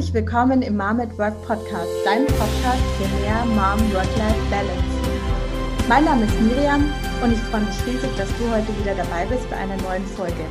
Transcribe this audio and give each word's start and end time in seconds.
Herzlich 0.00 0.14
willkommen 0.14 0.62
im 0.62 0.78
Mom 0.78 0.98
at 0.98 1.18
Work 1.18 1.34
Podcast, 1.46 1.90
deinem 2.06 2.26
Podcast 2.28 2.82
für 2.96 3.20
mehr 3.20 3.44
Mom-Work-Life-Balance. 3.44 5.88
Mein 5.90 6.06
Name 6.06 6.24
ist 6.24 6.40
Miriam 6.40 6.90
und 7.22 7.32
ich 7.32 7.38
freue 7.38 7.60
mich 7.60 7.86
riesig, 7.86 8.08
dass 8.16 8.30
du 8.38 8.50
heute 8.50 8.68
wieder 8.80 8.94
dabei 8.94 9.26
bist 9.26 9.50
bei 9.50 9.56
einer 9.56 9.76
neuen 9.82 10.06
Folge. 10.06 10.46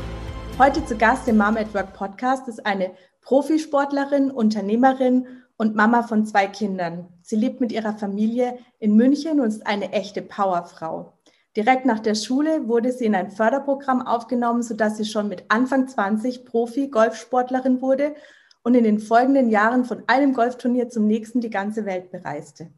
Heute 0.59 0.86
zu 0.86 0.96
Gast 0.96 1.27
im 1.27 1.38
Mom 1.38 1.58
at 1.58 1.73
Work 1.73 1.94
Podcast 1.94 2.48
ist 2.48 2.64
eine 2.64 2.91
Profisportlerin, 3.22 4.30
Unternehmerin 4.30 5.26
und 5.58 5.76
Mama 5.76 6.04
von 6.04 6.27
zwei 6.27 6.45
Kindern. 6.45 7.08
Sie 7.23 7.36
lebt 7.36 7.59
mit 7.59 7.72
ihrer 7.72 7.94
Familie 7.94 8.59
in 8.77 8.95
München 8.95 9.40
und 9.40 9.48
ist 9.48 9.66
eine 9.66 9.94
echte 9.94 10.22
Powerfrau. 10.22 11.13
Direkt 11.58 11.88
nach 11.88 12.00
der 12.00 12.13
Schule 12.13 12.68
wurde 12.68 12.91
sie 12.91 13.05
in 13.05 13.16
ein 13.16 13.31
Förderprogramm 13.31 14.05
aufgenommen, 14.05 14.62
sodass 14.62 14.98
sie 14.98 15.05
schon 15.05 15.27
mit 15.27 15.45
Anfang 15.48 15.88
20 15.88 16.45
Profi-Golfsportlerin 16.45 17.81
wurde 17.81 18.13
und 18.63 18.76
in 18.76 18.84
den 18.84 18.99
folgenden 18.99 19.49
Jahren 19.49 19.86
von 19.86 20.04
einem 20.08 20.34
Golfturnier 20.34 20.90
zum 20.90 21.08
nächsten 21.08 21.41
die 21.41 21.49
ganze 21.49 21.86
Welt 21.86 22.12
bereiste. 22.12 22.72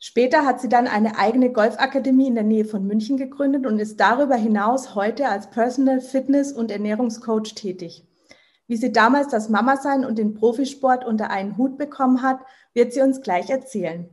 Später 0.00 0.46
hat 0.46 0.60
sie 0.60 0.68
dann 0.68 0.86
eine 0.86 1.18
eigene 1.18 1.50
Golfakademie 1.50 2.28
in 2.28 2.36
der 2.36 2.44
Nähe 2.44 2.64
von 2.64 2.86
München 2.86 3.16
gegründet 3.16 3.66
und 3.66 3.80
ist 3.80 3.98
darüber 3.98 4.36
hinaus 4.36 4.94
heute 4.94 5.28
als 5.28 5.50
Personal 5.50 6.00
Fitness 6.00 6.52
und 6.52 6.70
Ernährungscoach 6.70 7.54
tätig. 7.54 8.04
Wie 8.68 8.76
sie 8.76 8.92
damals 8.92 9.28
das 9.28 9.48
Mama-Sein 9.48 10.04
und 10.04 10.18
den 10.18 10.34
Profisport 10.34 11.04
unter 11.04 11.30
einen 11.30 11.56
Hut 11.56 11.78
bekommen 11.78 12.22
hat, 12.22 12.40
wird 12.74 12.92
sie 12.92 13.00
uns 13.00 13.22
gleich 13.22 13.50
erzählen. 13.50 14.08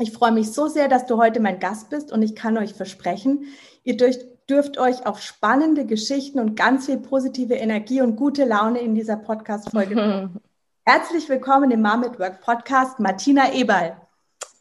Ich 0.00 0.12
freue 0.12 0.32
mich 0.32 0.50
so 0.50 0.66
sehr, 0.66 0.88
dass 0.88 1.06
du 1.06 1.18
heute 1.18 1.40
mein 1.40 1.60
Gast 1.60 1.88
bist 1.90 2.10
und 2.10 2.22
ich 2.22 2.34
kann 2.34 2.58
euch 2.58 2.74
versprechen, 2.74 3.44
ihr 3.84 3.96
dürft 3.96 4.20
euch 4.50 5.06
auf 5.06 5.20
spannende 5.20 5.84
Geschichten 5.84 6.38
und 6.38 6.54
ganz 6.54 6.86
viel 6.86 6.98
positive 6.98 7.54
Energie 7.54 8.00
und 8.00 8.14
gute 8.14 8.44
Laune 8.44 8.78
in 8.78 8.94
dieser 8.94 9.16
Podcast-Folge. 9.16 10.30
Herzlich 10.84 11.28
willkommen 11.28 11.72
im 11.72 11.82
Mom 11.82 12.04
at 12.04 12.18
Work 12.20 12.40
Podcast, 12.42 13.00
Martina 13.00 13.52
Eberl. 13.52 13.96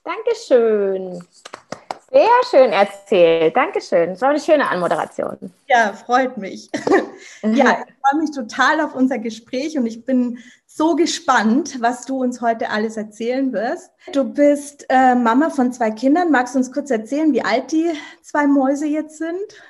Dankeschön. 0.03 1.23
Sehr 2.11 2.27
schön 2.50 2.72
erzählt. 2.72 3.55
Dankeschön. 3.55 4.09
Das 4.11 4.22
war 4.22 4.30
eine 4.30 4.39
schöne 4.39 4.67
Anmoderation. 4.67 5.38
Ja, 5.67 5.94
freut 5.94 6.38
mich. 6.38 6.72
ja, 7.44 7.86
ich 7.88 7.94
freue 8.02 8.22
mich 8.22 8.31
total 8.33 8.81
auf 8.81 8.95
unser 8.95 9.20
Gespräch 9.20 9.77
und 9.77 9.86
ich 9.86 10.03
bin 10.03 10.39
so 10.66 10.95
gespannt, 10.95 11.80
was 11.80 12.05
du 12.05 12.23
uns 12.23 12.42
heute 12.42 12.72
alles 12.72 12.97
erzählen 12.97 13.53
wirst. 13.53 13.92
Du 14.14 14.23
bist 14.23 14.88
äh, 14.89 15.14
Mama 15.14 15.52
von 15.52 15.72
zwei 15.72 15.92
Kindern. 15.92 16.31
Magst 16.31 16.55
du 16.55 16.59
uns 16.59 16.72
kurz 16.72 16.89
erzählen, 16.89 17.31
wie 17.33 17.44
alt 17.44 17.72
die 17.72 17.92
zwei 18.23 18.47
Mäuse 18.47 18.88
jetzt 18.88 19.20
sind? 19.20 19.61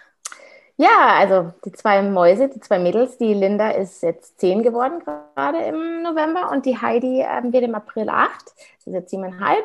Ja, 0.78 1.16
also 1.20 1.54
die 1.64 1.72
zwei 1.72 2.02
Mäuse, 2.02 2.50
die 2.50 2.60
zwei 2.60 2.80
Mädels, 2.80 3.18
die 3.18 3.34
Linda 3.34 3.70
ist 3.70 4.04
jetzt 4.04 4.40
zehn 4.40 4.62
geworden 4.62 5.02
gerade 5.06 5.60
im 5.60 6.02
November 6.04 6.52
und 6.52 6.66
die 6.66 6.80
Heidi 6.80 7.22
äh, 7.22 7.44
wird 7.44 7.64
im 7.64 7.76
April 7.76 8.10
acht. 8.10 8.50
Sie 8.80 8.90
ist 8.90 8.96
jetzt 8.96 9.10
siebeneinhalb. 9.10 9.64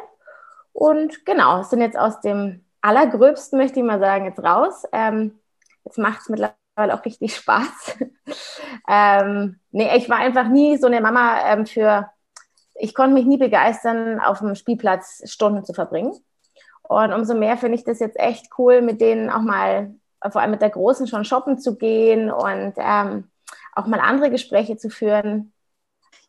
Und 0.73 1.27
genau, 1.27 1.63
sind 1.65 1.81
jetzt 1.81 1.99
aus 1.99 2.21
dem 2.21 2.65
Allergröbsten, 2.81 3.59
möchte 3.59 3.81
ich 3.81 3.85
mal 3.85 3.99
sagen, 3.99 4.25
jetzt 4.25 4.43
raus. 4.43 4.85
Ähm, 4.93 5.39
jetzt 5.85 5.99
macht 5.99 6.21
es 6.21 6.29
mittlerweile 6.29 6.95
auch 6.95 7.05
richtig 7.05 7.35
Spaß. 7.35 7.99
ähm, 8.89 9.59
nee, 9.73 9.97
ich 9.97 10.09
war 10.09 10.19
einfach 10.19 10.49
nie 10.49 10.77
so 10.77 10.87
eine 10.87 11.01
Mama 11.01 11.41
ähm, 11.53 11.67
für, 11.67 12.09
ich 12.75 12.95
konnte 12.95 13.15
mich 13.15 13.27
nie 13.27 13.37
begeistern, 13.37 14.21
auf 14.21 14.39
dem 14.39 14.55
Spielplatz 14.55 15.23
Stunden 15.31 15.65
zu 15.65 15.75
verbringen. 15.75 16.15
Und 16.83 17.13
umso 17.13 17.35
mehr 17.35 17.57
finde 17.57 17.77
ich 17.77 17.85
das 17.85 18.01
jetzt 18.01 18.19
echt 18.19 18.47
cool, 18.59 18.81
mit 18.81 19.01
denen 19.01 19.31
auch 19.31 19.43
mal, 19.43 19.95
vor 20.29 20.41
allem 20.41 20.51
mit 20.51 20.63
der 20.63 20.71
Großen, 20.71 21.07
schon 21.07 21.25
shoppen 21.25 21.59
zu 21.59 21.77
gehen 21.77 22.31
und 22.31 22.75
ähm, 22.77 23.25
auch 23.75 23.87
mal 23.87 24.01
andere 24.01 24.31
Gespräche 24.31 24.77
zu 24.77 24.91
führen. 24.91 25.53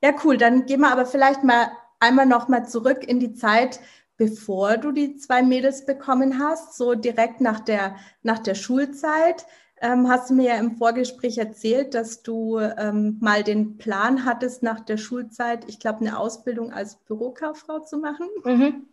Ja, 0.02 0.12
cool. 0.24 0.38
Dann 0.38 0.66
gehen 0.66 0.81
wir 0.81 0.91
aber 0.91 1.06
vielleicht 1.06 1.44
mal 1.44 1.72
einmal 2.00 2.25
noch 2.25 2.47
mal 2.47 2.66
zurück 2.66 3.03
in 3.03 3.19
die 3.19 3.34
Zeit, 3.34 3.80
bevor 4.18 4.78
du 4.78 4.91
die 4.91 5.18
zwei 5.18 5.41
Mädels 5.41 5.85
bekommen 5.85 6.40
hast, 6.40 6.78
so 6.78 6.96
direkt 6.96 7.41
nach 7.41 7.59
der, 7.59 7.96
nach 8.24 8.40
der 8.40 8.56
Schulzeit. 8.56 9.46
Ähm, 9.81 10.07
hast 10.09 10.30
du 10.30 10.35
mir 10.35 10.50
ja 10.50 10.56
im 10.56 10.78
Vorgespräch 10.78 11.40
erzählt, 11.40 11.96
dass 11.96 12.22
du 12.22 12.59
ähm, 12.59 13.18
mal 13.19 13.44
den 13.44 13.78
Plan 13.78 14.25
hattest, 14.25 14.62
nach 14.62 14.80
der 14.80 14.97
Schulzeit, 14.97 15.68
ich 15.68 15.80
glaube, 15.80 16.01
eine 16.01 16.19
Ausbildung 16.19 16.72
als 16.72 16.97
Bürokauffrau 16.97 17.80
zu 17.80 17.97
machen? 17.97 18.28
Mhm. 18.44 18.85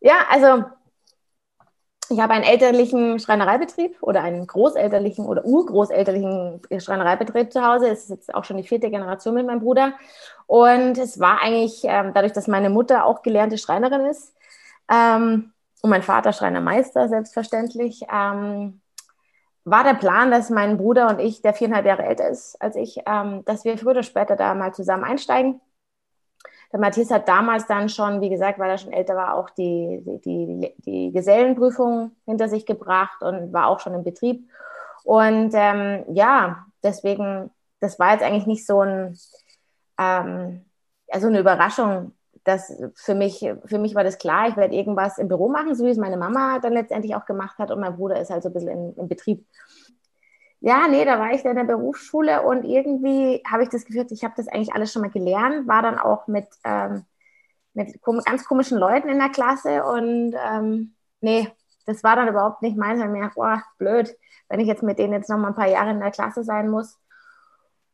Ja, 0.00 0.26
also 0.30 0.64
ich 2.08 2.20
habe 2.20 2.32
einen 2.32 2.44
elterlichen 2.44 3.18
Schreinereibetrieb 3.18 3.96
oder 4.00 4.22
einen 4.22 4.46
großelterlichen 4.46 5.26
oder 5.26 5.44
urgroßelterlichen 5.44 6.60
Schreinereibetrieb 6.78 7.52
zu 7.52 7.64
Hause. 7.66 7.88
Es 7.88 8.04
ist 8.04 8.10
jetzt 8.10 8.34
auch 8.34 8.44
schon 8.44 8.56
die 8.56 8.66
vierte 8.66 8.90
Generation 8.90 9.34
mit 9.34 9.46
meinem 9.46 9.60
Bruder. 9.60 9.94
Und 10.46 10.98
es 10.98 11.18
war 11.18 11.40
eigentlich, 11.42 11.82
ähm, 11.84 12.12
dadurch, 12.14 12.32
dass 12.32 12.46
meine 12.46 12.70
Mutter 12.70 13.04
auch 13.04 13.22
gelernte 13.22 13.58
Schreinerin 13.58 14.06
ist, 14.06 14.34
ähm, 14.90 15.52
und 15.82 15.90
mein 15.90 16.02
Vater 16.02 16.32
Schreinermeister, 16.32 17.08
selbstverständlich. 17.08 18.02
Ähm, 18.12 18.80
war 19.64 19.82
der 19.82 19.94
Plan, 19.94 20.30
dass 20.30 20.48
mein 20.48 20.76
Bruder 20.78 21.08
und 21.08 21.18
ich, 21.18 21.42
der 21.42 21.52
viereinhalb 21.52 21.86
Jahre 21.86 22.04
älter 22.04 22.28
ist 22.28 22.56
als 22.62 22.76
ich, 22.76 23.02
dass 23.44 23.64
wir 23.64 23.76
früher 23.76 23.90
oder 23.90 24.04
später 24.04 24.36
da 24.36 24.54
mal 24.54 24.72
zusammen 24.72 25.02
einsteigen. 25.02 25.60
Der 26.76 26.80
Matthias 26.82 27.10
hat 27.10 27.26
damals 27.26 27.66
dann 27.66 27.88
schon, 27.88 28.20
wie 28.20 28.28
gesagt, 28.28 28.58
weil 28.58 28.68
er 28.68 28.76
schon 28.76 28.92
älter 28.92 29.16
war, 29.16 29.32
auch 29.32 29.48
die, 29.48 30.02
die, 30.26 30.74
die 30.84 31.10
Gesellenprüfung 31.10 32.10
hinter 32.26 32.50
sich 32.50 32.66
gebracht 32.66 33.22
und 33.22 33.50
war 33.54 33.68
auch 33.68 33.80
schon 33.80 33.94
im 33.94 34.04
Betrieb. 34.04 34.46
Und 35.02 35.52
ähm, 35.54 36.04
ja, 36.12 36.66
deswegen, 36.82 37.50
das 37.80 37.98
war 37.98 38.12
jetzt 38.12 38.22
eigentlich 38.22 38.46
nicht 38.46 38.66
so 38.66 38.82
ein, 38.82 39.16
ähm, 39.98 40.66
also 41.08 41.28
eine 41.28 41.40
Überraschung, 41.40 42.12
das 42.44 42.70
für 42.94 43.14
mich, 43.14 43.38
für 43.64 43.78
mich 43.78 43.94
war 43.94 44.04
das 44.04 44.18
klar, 44.18 44.46
ich 44.48 44.58
werde 44.58 44.76
irgendwas 44.76 45.16
im 45.16 45.28
Büro 45.28 45.48
machen, 45.48 45.74
so 45.74 45.82
wie 45.86 45.90
es 45.90 45.96
meine 45.96 46.18
Mama 46.18 46.58
dann 46.58 46.74
letztendlich 46.74 47.14
auch 47.14 47.24
gemacht 47.24 47.56
hat 47.56 47.70
und 47.70 47.80
mein 47.80 47.96
Bruder 47.96 48.20
ist 48.20 48.28
halt 48.28 48.42
so 48.42 48.50
ein 48.50 48.52
bisschen 48.52 48.68
im, 48.68 48.94
im 48.98 49.08
Betrieb. 49.08 49.46
Ja, 50.66 50.88
nee, 50.88 51.04
da 51.04 51.20
war 51.20 51.30
ich 51.32 51.42
dann 51.42 51.56
in 51.56 51.66
der 51.68 51.76
Berufsschule 51.76 52.42
und 52.42 52.64
irgendwie 52.64 53.40
habe 53.48 53.62
ich 53.62 53.68
das 53.68 53.84
Gefühl, 53.84 54.04
ich 54.10 54.24
habe 54.24 54.34
das 54.36 54.48
eigentlich 54.48 54.74
alles 54.74 54.92
schon 54.92 55.02
mal 55.02 55.10
gelernt, 55.12 55.68
war 55.68 55.80
dann 55.80 55.96
auch 55.96 56.26
mit, 56.26 56.48
ähm, 56.64 57.04
mit 57.74 58.02
ganz 58.24 58.44
komischen 58.46 58.78
Leuten 58.78 59.08
in 59.08 59.18
der 59.18 59.28
Klasse 59.30 59.84
und 59.84 60.34
ähm, 60.34 60.96
nee, 61.20 61.48
das 61.86 62.02
war 62.04 62.16
dann 62.16 62.28
überhaupt 62.28 62.62
nicht 62.62 62.76
meins. 62.76 63.00
Ich 63.00 63.06
mir 63.08 63.30
boah, 63.36 63.62
blöd, 63.78 64.16
wenn 64.48 64.58
ich 64.60 64.66
jetzt 64.66 64.82
mit 64.82 64.98
denen 64.98 65.12
jetzt 65.12 65.30
noch 65.30 65.38
mal 65.38 65.48
ein 65.50 65.54
paar 65.54 65.68
Jahre 65.68 65.90
in 65.92 66.00
der 66.00 66.10
Klasse 66.10 66.42
sein 66.44 66.68
muss. 66.68 66.98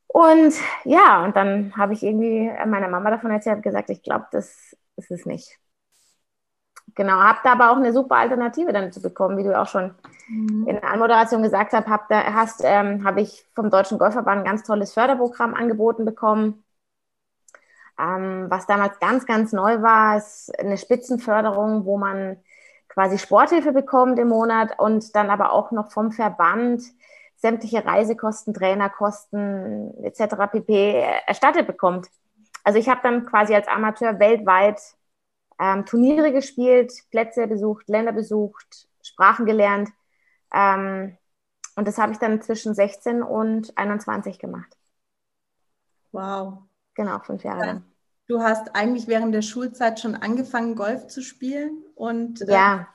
Und 0.07 0.55
ja, 0.85 1.25
und 1.25 1.37
dann 1.37 1.77
habe 1.77 1.93
ich 1.95 2.03
irgendwie 2.03 2.51
meiner 2.67 2.89
Mama 2.89 3.11
davon 3.11 3.31
erzählt, 3.33 3.57
habe 3.57 3.63
gesagt, 3.63 3.91
ich 3.91 4.03
glaube, 4.03 4.29
das 4.33 4.77
ist 4.97 5.11
es 5.11 5.27
nicht. 5.27 5.59
Genau, 6.95 7.15
habe 7.15 7.39
da 7.43 7.53
aber 7.53 7.71
auch 7.71 7.77
eine 7.77 7.93
super 7.93 8.17
Alternative 8.17 8.73
dann 8.73 8.93
zu 8.93 9.01
bekommen, 9.01 9.39
wie 9.39 9.45
du 9.45 9.59
auch 9.59 9.67
schon 9.67 9.95
mhm. 10.29 10.67
in 10.69 10.77
der 10.77 10.91
Anmoderation 10.91 11.43
gesagt 11.43 11.73
hast, 11.73 11.87
hab 11.87 12.09
da, 12.09 12.23
hast, 12.35 12.61
ähm, 12.65 13.05
habe 13.05 13.23
ich 13.23 13.47
vom 13.55 13.71
Deutschen 13.71 13.99
Golfverband 13.99 14.41
ein 14.41 14.45
ganz 14.45 14.63
tolles 14.63 14.93
Förderprogramm 14.93 15.55
angeboten 15.55 16.05
bekommen. 16.05 16.65
Ähm, 17.99 18.47
was 18.49 18.67
damals 18.67 18.99
ganz, 18.99 19.27
ganz 19.27 19.53
neu 19.53 19.81
war, 19.81 20.19
ist 20.19 20.53
eine 20.59 20.77
Spitzenförderung, 20.77 21.87
wo 21.87 21.97
man 21.97 22.37
quasi 22.89 23.19
Sporthilfe 23.19 23.73
bekommt 23.73 24.19
im 24.19 24.29
Monat 24.29 24.79
und 24.79 25.17
dann 25.17 25.31
aber 25.31 25.53
auch 25.53 25.71
noch 25.71 25.93
vom 25.93 26.13
Verband 26.13 26.83
sämtliche 27.37 27.85
Reisekosten, 27.85 28.55
Trainerkosten 28.55 30.05
etc. 30.05 30.35
pp. 30.53 31.05
erstattet 31.27 31.67
bekommt. 31.67 32.09
Also 32.65 32.79
ich 32.79 32.89
habe 32.89 33.01
dann 33.03 33.27
quasi 33.27 33.55
als 33.55 33.67
Amateur 33.67 34.19
weltweit 34.21 34.81
ähm, 35.63 35.87
Turniere 35.87 36.33
gespielt, 36.33 36.93
Plätze 37.11 37.47
besucht, 37.47 37.89
Länder 37.89 38.13
besucht, 38.13 38.89
Sprachen 39.03 39.47
gelernt. 39.47 39.91
Ähm, 40.53 41.17
und 41.77 41.87
das 41.87 41.99
habe 41.99 42.13
ich 42.13 42.19
dann 42.19 42.43
zwischen 42.43 42.75
16 42.75 43.23
und 43.23 43.77
21 43.79 44.41
gemacht. 44.41 44.77
Wow. 46.11 46.59
Genau, 46.95 47.21
fünf 47.21 47.45
Jahre 47.45 47.65
lang. 47.65 47.85
Du 48.27 48.41
hast 48.41 48.75
eigentlich 48.75 49.07
während 49.07 49.35
der 49.35 49.43
Schulzeit 49.43 50.01
schon 50.01 50.17
angefangen, 50.17 50.75
Golf 50.75 51.07
zu 51.07 51.23
spielen 51.23 51.83
und 51.95 52.43
äh, 52.43 52.53
ja, 52.53 52.89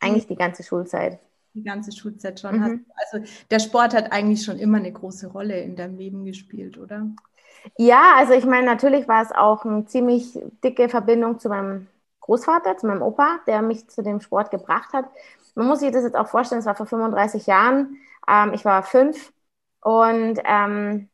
eigentlich 0.00 0.26
die 0.26 0.36
ganze 0.36 0.62
Schulzeit 0.62 1.18
die 1.54 1.62
ganze 1.62 1.92
Schulzeit 1.92 2.40
schon 2.40 2.58
mhm. 2.58 2.84
hast. 2.98 3.14
Also 3.14 3.32
der 3.50 3.60
Sport 3.60 3.94
hat 3.94 4.12
eigentlich 4.12 4.44
schon 4.44 4.58
immer 4.58 4.78
eine 4.78 4.92
große 4.92 5.28
Rolle 5.28 5.60
in 5.60 5.76
deinem 5.76 5.96
Leben 5.96 6.24
gespielt, 6.24 6.78
oder? 6.78 7.08
Ja, 7.78 8.14
also 8.18 8.32
ich 8.34 8.44
meine, 8.44 8.66
natürlich 8.66 9.08
war 9.08 9.22
es 9.22 9.32
auch 9.32 9.64
eine 9.64 9.86
ziemlich 9.86 10.38
dicke 10.62 10.88
Verbindung 10.88 11.38
zu 11.38 11.48
meinem 11.48 11.86
Großvater, 12.20 12.76
zu 12.76 12.86
meinem 12.86 13.02
Opa, 13.02 13.38
der 13.46 13.62
mich 13.62 13.88
zu 13.88 14.02
dem 14.02 14.20
Sport 14.20 14.50
gebracht 14.50 14.92
hat. 14.92 15.06
Man 15.54 15.66
muss 15.66 15.80
sich 15.80 15.92
das 15.92 16.04
jetzt 16.04 16.16
auch 16.16 16.28
vorstellen, 16.28 16.60
es 16.60 16.66
war 16.66 16.74
vor 16.74 16.86
35 16.86 17.46
Jahren. 17.46 17.96
Ähm, 18.28 18.52
ich 18.54 18.64
war 18.64 18.82
fünf 18.82 19.32
und 19.80 20.40
ähm, 20.44 21.08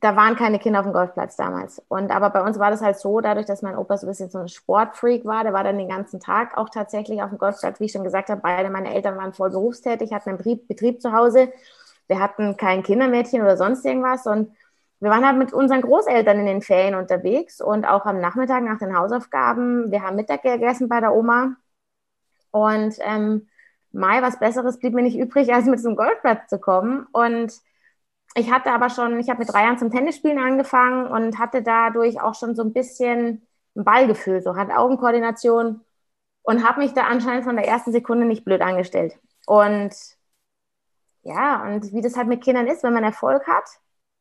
da 0.00 0.16
waren 0.16 0.36
keine 0.36 0.58
Kinder 0.60 0.80
auf 0.80 0.86
dem 0.86 0.92
Golfplatz 0.94 1.36
damals. 1.36 1.82
Und 1.88 2.10
aber 2.12 2.30
bei 2.30 2.42
uns 2.42 2.58
war 2.58 2.70
das 2.70 2.82
halt 2.82 2.98
so, 2.98 3.20
dadurch, 3.20 3.46
dass 3.46 3.62
mein 3.62 3.76
Opa 3.78 3.98
so 3.98 4.06
ein 4.06 4.10
bisschen 4.10 4.30
so 4.30 4.38
ein 4.38 4.48
Sportfreak 4.48 5.24
war, 5.26 5.44
der 5.44 5.52
war 5.54 5.64
dann 5.64 5.78
den 5.78 5.88
ganzen 5.88 6.20
Tag 6.20 6.56
auch 6.58 6.70
tatsächlich 6.70 7.22
auf 7.22 7.30
dem 7.30 7.38
Golfplatz, 7.38 7.80
wie 7.80 7.86
ich 7.86 7.92
schon 7.92 8.04
gesagt 8.04 8.30
habe, 8.30 8.42
beide 8.42 8.70
meine 8.70 8.94
Eltern 8.94 9.16
waren 9.18 9.34
voll 9.34 9.50
berufstätig, 9.50 10.12
hatten 10.12 10.30
einen 10.30 10.38
Betrieb, 10.38 10.68
Betrieb 10.68 11.02
zu 11.02 11.12
Hause. 11.12 11.52
Wir 12.08 12.20
hatten 12.20 12.56
kein 12.56 12.82
Kindermädchen 12.82 13.42
oder 13.42 13.56
sonst 13.56 13.84
irgendwas. 13.84 14.26
Und 14.26 14.52
wir 15.00 15.10
waren 15.10 15.26
halt 15.26 15.36
mit 15.36 15.52
unseren 15.52 15.82
Großeltern 15.82 16.38
in 16.40 16.46
den 16.46 16.62
Ferien 16.62 16.94
unterwegs 16.94 17.60
und 17.60 17.84
auch 17.84 18.06
am 18.06 18.20
Nachmittag 18.20 18.62
nach 18.62 18.78
den 18.78 18.96
Hausaufgaben. 18.96 19.90
Wir 19.90 20.02
haben 20.02 20.16
Mittag 20.16 20.42
gegessen 20.42 20.88
bei 20.88 21.00
der 21.00 21.14
Oma. 21.14 21.56
Und 22.50 22.96
ähm, 23.00 23.48
Mai, 23.92 24.22
was 24.22 24.38
Besseres 24.38 24.78
blieb 24.78 24.94
mir 24.94 25.02
nicht 25.02 25.18
übrig, 25.18 25.52
als 25.54 25.66
mit 25.66 25.80
zum 25.80 25.96
Golfplatz 25.96 26.48
zu 26.48 26.58
kommen. 26.58 27.06
Und 27.12 27.52
ich 28.34 28.50
hatte 28.50 28.70
aber 28.72 28.90
schon, 28.90 29.18
ich 29.18 29.28
habe 29.28 29.40
mit 29.40 29.52
drei 29.52 29.64
Jahren 29.64 29.78
zum 29.78 29.90
Tennisspielen 29.90 30.38
angefangen 30.38 31.06
und 31.06 31.38
hatte 31.38 31.62
dadurch 31.62 32.20
auch 32.20 32.34
schon 32.34 32.54
so 32.54 32.62
ein 32.62 32.72
bisschen 32.72 33.46
ein 33.76 33.84
Ballgefühl, 33.84 34.42
so 34.42 34.56
hat 34.56 34.70
Augenkoordination 34.70 35.80
und 36.42 36.66
habe 36.66 36.80
mich 36.80 36.94
da 36.94 37.02
anscheinend 37.02 37.44
von 37.44 37.56
der 37.56 37.66
ersten 37.66 37.92
Sekunde 37.92 38.26
nicht 38.26 38.44
blöd 38.44 38.62
angestellt. 38.62 39.18
Und 39.46 39.94
ja, 41.22 41.62
und 41.64 41.92
wie 41.92 42.00
das 42.00 42.16
halt 42.16 42.28
mit 42.28 42.42
Kindern 42.42 42.66
ist, 42.66 42.82
wenn 42.82 42.94
man 42.94 43.04
Erfolg 43.04 43.46
hat, 43.46 43.64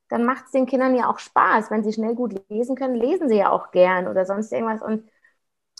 dann 0.10 0.26
macht 0.26 0.46
es 0.46 0.52
den 0.52 0.66
Kindern 0.66 0.96
ja 0.96 1.10
auch 1.10 1.20
Spaß. 1.20 1.72
Wenn 1.72 1.84
sie 1.84 1.94
schnell 1.94 2.16
gut 2.16 2.36
lesen 2.50 2.76
können, 2.76 2.96
lesen 2.96 3.30
sie 3.30 3.38
ja 3.38 3.50
auch 3.52 3.72
gern 3.72 4.08
oder 4.08 4.26
sonst 4.26 4.52
irgendwas. 4.52 4.82
Und, 4.82 5.10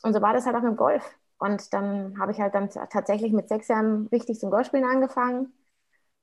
und 0.04 0.14
so 0.14 0.22
war 0.22 0.34
das 0.34 0.46
halt 0.46 0.56
auch 0.56 0.62
mit 0.62 0.78
Golf. 0.78 1.04
Und 1.38 1.74
dann 1.74 2.18
habe 2.20 2.32
ich 2.32 2.40
halt 2.40 2.56
dann 2.56 2.70
tatsächlich 2.70 3.34
mit 3.34 3.50
sechs 3.50 3.68
Jahren 3.68 4.08
richtig 4.12 4.40
zum 4.40 4.52
Golfspielen 4.52 4.86
angefangen. 4.86 5.54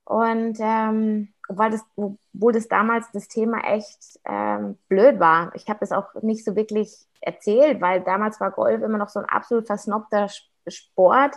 Und 0.05 0.59
ähm, 0.61 1.33
obwohl, 1.49 1.71
das, 1.71 1.83
obwohl 1.97 2.53
das 2.53 2.69
damals 2.69 3.07
das 3.13 3.29
Thema 3.29 3.59
echt 3.65 4.19
ähm, 4.25 4.79
blöd 4.89 5.21
war. 5.21 5.55
Ich 5.55 5.69
habe 5.69 5.81
das 5.81 5.93
auch 5.93 6.15
nicht 6.23 6.45
so 6.45 6.57
wirklich 6.57 6.93
erzählt, 7.21 7.81
weil 7.81 8.03
damals 8.03 8.41
war 8.41 8.51
Golf 8.51 8.83
immer 8.83 8.99
noch 8.99 9.09
so 9.09 9.21
ein 9.21 9.27
absolut 9.27 9.67
versnobter 9.67 10.29
Sport, 10.67 11.37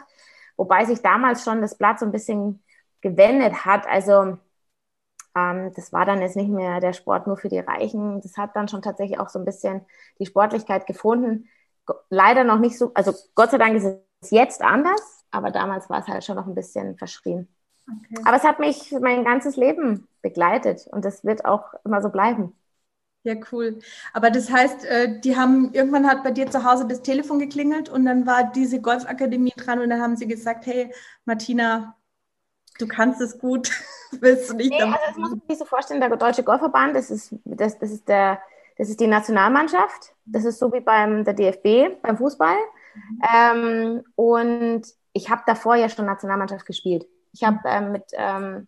wobei 0.58 0.86
sich 0.86 1.02
damals 1.02 1.44
schon 1.44 1.62
das 1.62 1.78
Blatt 1.78 2.00
so 2.00 2.06
ein 2.06 2.12
bisschen 2.12 2.64
gewendet 3.02 3.66
hat. 3.66 3.88
Also 3.88 4.38
ähm, 5.36 5.72
das 5.76 5.92
war 5.94 6.06
dann 6.06 6.22
jetzt 6.22 6.36
nicht 6.36 6.50
mehr 6.50 6.80
der 6.80 6.94
Sport 6.94 7.28
nur 7.28 7.38
für 7.38 7.50
die 7.50 7.60
Reichen. 7.60 8.22
Das 8.22 8.38
hat 8.38 8.56
dann 8.56 8.68
schon 8.68 8.82
tatsächlich 8.82 9.20
auch 9.20 9.30
so 9.30 9.40
ein 9.40 9.46
bisschen 9.46 9.86
die 10.20 10.26
Sportlichkeit 10.26 10.88
gefunden. 10.88 11.50
Leider 12.10 12.44
noch 12.44 12.60
nicht 12.60 12.78
so, 12.78 12.92
also 12.94 13.14
Gott 13.36 13.52
sei 13.52 13.58
Dank 13.58 13.76
ist 13.76 13.86
es 14.22 14.32
jetzt 14.32 14.62
anders, 14.62 15.24
aber 15.32 15.52
damals 15.52 15.90
war 15.90 16.00
es 16.00 16.08
halt 16.08 16.24
schon 16.24 16.36
noch 16.36 16.48
ein 16.48 16.56
bisschen 16.56 16.98
verschrien. 16.98 17.48
Okay. 17.88 18.22
Aber 18.26 18.38
es 18.38 18.44
hat 18.44 18.60
mich 18.60 18.96
mein 19.00 19.24
ganzes 19.24 19.58
Leben 19.58 20.08
begleitet 20.22 20.88
und 20.88 21.06
das 21.06 21.24
wird 21.24 21.46
auch 21.46 21.74
immer 21.84 22.02
so 22.02 22.10
bleiben. 22.10 22.56
Ja, 23.24 23.36
cool. 23.52 23.80
Aber 24.14 24.30
das 24.30 24.52
heißt, 24.52 24.86
äh, 24.86 25.20
die 25.20 25.36
haben 25.36 25.74
irgendwann 25.74 26.08
hat 26.08 26.24
bei 26.24 26.32
dir 26.32 26.50
zu 26.50 26.64
Hause 26.64 26.88
das 26.88 27.02
Telefon 27.02 27.40
geklingelt 27.40 27.90
und 27.90 28.06
dann 28.06 28.28
war 28.28 28.52
diese 28.52 28.80
Golfakademie 28.82 29.54
dran 29.58 29.80
und 29.80 29.90
dann 29.90 30.02
haben 30.02 30.16
sie 30.16 30.28
gesagt, 30.28 30.66
hey, 30.68 30.94
Martina, 31.26 31.96
du 32.80 32.88
kannst 32.88 33.22
es 33.22 33.40
gut. 33.40 33.72
Willst 34.20 34.50
du 34.50 34.56
nicht 34.56 34.70
nee, 34.70 34.82
also 34.82 34.96
das 35.08 35.18
muss 35.18 35.30
man 35.32 35.42
sich 35.48 35.58
so 35.58 35.66
vorstellen, 35.66 36.02
der 36.02 36.16
Deutsche 36.16 36.44
Golfverband, 36.44 36.96
das 36.96 37.12
ist, 37.12 37.36
das, 37.44 37.78
das 37.80 37.92
ist 37.92 38.08
der, 38.08 38.40
das 38.78 38.90
ist 38.90 39.00
die 39.00 39.08
Nationalmannschaft. 39.08 40.14
Das 40.26 40.46
ist 40.46 40.60
so 40.60 40.72
wie 40.74 40.82
beim 40.82 41.24
der 41.24 41.34
DFB, 41.34 42.02
beim 42.02 42.18
Fußball. 42.18 42.56
Mhm. 42.96 43.22
Ähm, 43.34 44.04
und 44.16 44.84
ich 45.14 45.30
habe 45.30 45.44
davor 45.46 45.76
ja 45.76 45.90
schon 45.90 46.06
Nationalmannschaft 46.06 46.66
gespielt. 46.66 47.08
Ich 47.34 47.44
habe 47.44 47.60
ähm, 47.66 47.92
mit, 47.92 48.06
ähm, 48.14 48.68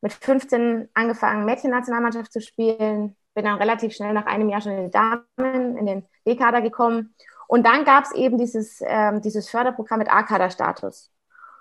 mit 0.00 0.12
15 0.12 0.88
angefangen, 0.94 1.44
Mädchen-Nationalmannschaft 1.44 2.32
zu 2.32 2.40
spielen. 2.40 3.16
Bin 3.34 3.44
dann 3.44 3.58
relativ 3.58 3.94
schnell 3.94 4.12
nach 4.12 4.26
einem 4.26 4.48
Jahr 4.48 4.60
schon 4.60 4.72
in 4.72 4.84
die 4.84 4.90
Damen, 4.90 5.76
in 5.76 5.86
den 5.86 6.06
B-Kader 6.24 6.60
gekommen. 6.60 7.14
Und 7.46 7.66
dann 7.66 7.84
gab 7.84 8.04
es 8.04 8.12
eben 8.12 8.38
dieses, 8.38 8.82
ähm, 8.84 9.20
dieses 9.22 9.48
Förderprogramm 9.48 9.98
mit 9.98 10.12
A-Kader-Status. 10.12 11.10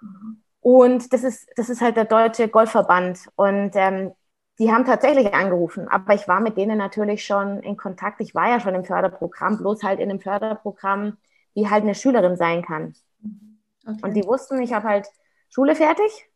Mhm. 0.01 0.44
Und 0.61 1.13
das 1.13 1.23
ist, 1.23 1.50
das 1.56 1.69
ist 1.69 1.81
halt 1.81 1.95
der 1.97 2.06
Deutsche 2.06 2.47
Golfverband. 2.50 3.29
Und 3.35 3.71
ähm, 3.75 4.11
die 4.59 4.71
haben 4.71 4.85
tatsächlich 4.85 5.33
angerufen, 5.33 5.88
aber 5.88 6.13
ich 6.13 6.27
war 6.27 6.41
mit 6.41 6.57
denen 6.57 6.77
natürlich 6.77 7.25
schon 7.25 7.59
in 7.59 7.77
Kontakt. 7.77 8.19
Ich 8.19 8.35
war 8.35 8.50
ja 8.50 8.59
schon 8.59 8.75
im 8.75 8.83
Förderprogramm, 8.83 9.57
bloß 9.57 9.83
halt 9.83 10.00
in 10.00 10.09
einem 10.09 10.19
Förderprogramm, 10.19 11.17
wie 11.53 11.69
halt 11.69 11.83
eine 11.83 11.95
Schülerin 11.95 12.35
sein 12.35 12.61
kann. 12.61 12.94
Mhm. 13.21 13.59
Okay. 13.88 14.00
Und 14.01 14.13
die 14.15 14.25
wussten, 14.25 14.61
ich 14.61 14.73
habe 14.73 14.88
halt 14.88 15.07
Schule 15.47 15.75
fertig 15.75 16.29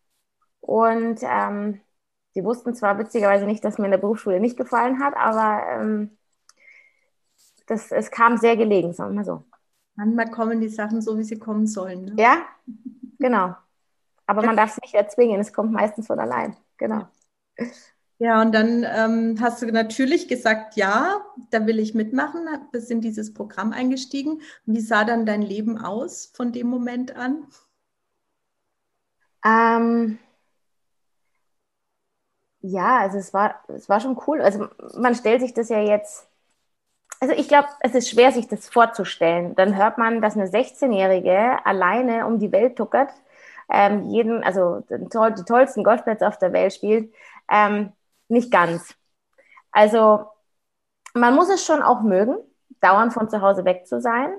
und 0.62 1.20
ähm, 1.22 1.82
die 2.36 2.44
wussten 2.46 2.74
zwar 2.74 2.98
witzigerweise 2.98 3.46
nicht, 3.46 3.64
dass 3.64 3.78
mir 3.78 3.86
in 3.86 3.92
der 3.92 3.98
Berufsschule 3.98 4.40
nicht 4.40 4.56
gefallen 4.58 5.04
hat, 5.04 5.16
aber 5.18 5.68
ähm, 5.70 6.18
das, 7.68 7.92
es 7.92 8.10
kam 8.10 8.38
sehr 8.38 8.56
gelegen, 8.56 8.94
sagen 8.94 9.12
wir 9.12 9.18
mal 9.18 9.26
so. 9.26 9.44
Manchmal 9.96 10.32
kommen 10.32 10.62
die 10.62 10.70
Sachen 10.70 11.02
so, 11.02 11.18
wie 11.18 11.24
sie 11.24 11.38
kommen 11.38 11.68
sollen. 11.68 12.06
Ne? 12.06 12.16
Ja, 12.18 12.44
genau. 13.20 13.56
Aber 14.26 14.44
man 14.44 14.56
darf 14.56 14.72
es 14.72 14.82
nicht 14.82 14.94
erzwingen, 14.94 15.40
es 15.40 15.54
kommt 15.54 15.72
meistens 15.72 16.08
von 16.08 16.20
allein. 16.20 16.56
Genau. 16.78 17.08
Ja, 18.20 18.42
und 18.42 18.54
dann 18.54 18.86
ähm, 18.88 19.38
hast 19.42 19.62
du 19.62 19.66
natürlich 19.66 20.28
gesagt, 20.28 20.78
ja, 20.78 21.22
da 21.50 21.66
will 21.66 21.80
ich 21.80 21.94
mitmachen, 21.94 22.48
bist 22.72 22.90
in 22.90 23.02
dieses 23.02 23.34
Programm 23.34 23.74
eingestiegen. 23.74 24.42
Wie 24.66 24.80
sah 24.80 25.04
dann 25.04 25.26
dein 25.26 25.42
Leben 25.42 25.78
aus 25.78 26.32
von 26.34 26.52
dem 26.54 26.68
Moment 26.68 27.16
an? 27.18 27.48
Ähm, 29.44 30.20
ja, 32.62 33.00
also 33.00 33.18
es 33.18 33.34
war, 33.34 33.62
es 33.68 33.90
war 33.90 34.00
schon 34.00 34.18
cool. 34.26 34.42
Also 34.42 34.70
man 34.96 35.16
stellt 35.16 35.42
sich 35.42 35.54
das 35.54 35.68
ja 35.68 35.82
jetzt, 35.82 36.26
also 37.20 37.34
ich 37.36 37.50
glaube, 37.50 37.68
es 37.82 37.94
ist 37.94 38.10
schwer, 38.10 38.32
sich 38.32 38.48
das 38.48 38.70
vorzustellen. 38.70 39.54
Dann 39.56 39.76
hört 39.76 39.98
man, 39.98 40.22
dass 40.22 40.38
eine 40.38 40.48
16-Jährige 40.48 41.66
alleine 41.66 42.26
um 42.26 42.40
die 42.40 42.54
Welt 42.54 42.78
tuckert, 42.78 43.10
ähm, 43.74 44.10
jeden, 44.10 44.44
also 44.44 44.84
toll, 45.12 45.34
die 45.34 45.44
tollsten 45.44 45.84
Golfplätze 45.84 46.28
auf 46.28 46.38
der 46.38 46.54
Welt 46.54 46.74
spielt. 46.74 47.14
Ähm, 47.52 47.92
nicht 48.30 48.52
ganz. 48.52 48.96
Also 49.72 50.28
man 51.14 51.36
muss 51.36 51.50
es 51.50 51.66
schon 51.66 51.82
auch 51.82 52.02
mögen, 52.02 52.38
dauernd 52.82 53.14
von 53.14 53.30
zu 53.30 53.42
Hause 53.42 53.66
weg 53.66 53.88
zu 53.88 54.00
sein. 54.00 54.32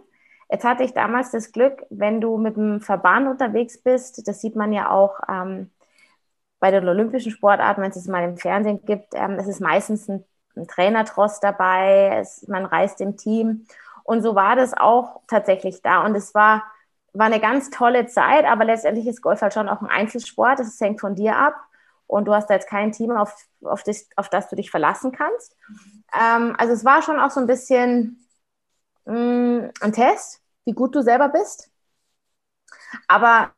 Jetzt 0.51 0.65
hatte 0.65 0.85
ich 0.85 0.93
damals 0.93 1.31
das 1.31 1.53
Glück, 1.53 1.85
wenn 1.91 2.21
du 2.21 2.37
mit 2.37 2.57
dem 2.57 2.81
Verband 2.81 3.29
unterwegs 3.29 3.83
bist, 3.83 4.27
das 4.29 4.41
sieht 4.41 4.57
man 4.57 4.73
ja 4.73 4.91
auch 4.91 5.19
ähm, 5.29 5.71
bei 6.61 6.71
den 6.71 6.89
olympischen 6.89 7.33
Sportarten, 7.33 7.83
wenn 7.83 7.91
es 7.91 7.97
es 7.97 8.09
mal 8.09 8.25
im 8.25 8.37
Fernsehen 8.37 8.85
gibt, 8.85 9.15
ähm, 9.15 9.33
es 9.33 9.49
ist 9.49 9.61
meistens 9.61 10.09
ein, 10.09 10.25
ein 10.57 10.69
Trainertross 10.69 11.41
dabei, 11.41 12.19
es, 12.21 12.47
man 12.49 12.65
reist 12.65 13.01
im 13.01 13.17
Team. 13.17 13.67
Und 14.05 14.23
so 14.23 14.35
war 14.35 14.55
das 14.55 14.75
auch 14.75 15.21
tatsächlich 15.27 15.83
da. 15.83 16.05
Und 16.05 16.15
es 16.15 16.35
war, 16.35 16.63
war 17.15 17.27
eine 17.27 17.41
ganz 17.41 17.71
tolle 17.71 18.07
Zeit, 18.07 18.45
aber 18.45 18.65
letztendlich 18.65 19.07
ist 19.07 19.23
Golf 19.23 19.41
halt 19.41 19.55
schon 19.55 19.69
auch 19.69 19.81
ein 19.81 19.89
Einzelsport. 19.89 20.59
Das 20.59 20.81
hängt 20.81 21.01
von 21.01 21.15
dir 21.15 21.37
ab. 21.37 21.55
Und 22.07 22.27
du 22.27 22.35
hast 22.35 22.51
da 22.51 22.55
jetzt 22.55 22.69
kein 22.69 22.93
Team, 22.93 23.13
auf, 23.13 23.35
auf, 23.63 23.83
das, 23.83 24.09
auf 24.17 24.29
das 24.29 24.49
du 24.51 24.57
dich 24.57 24.71
verlassen 24.71 25.13
kannst. 25.13 25.57
Ähm, 26.13 26.55
also 26.59 26.75
es 26.75 26.85
war 26.85 27.03
schon 27.03 27.19
auch 27.19 27.31
so 27.31 27.41
ein 27.41 27.47
bisschen 27.47 28.27
mh, 29.07 29.15
mm, 29.15 29.71
ein 29.81 29.93
Test, 29.93 30.43
wie 30.65 30.73
gut 30.73 30.95
du 30.95 31.03
selber 31.03 31.29
bist. 31.29 31.71
Aber 33.09 33.53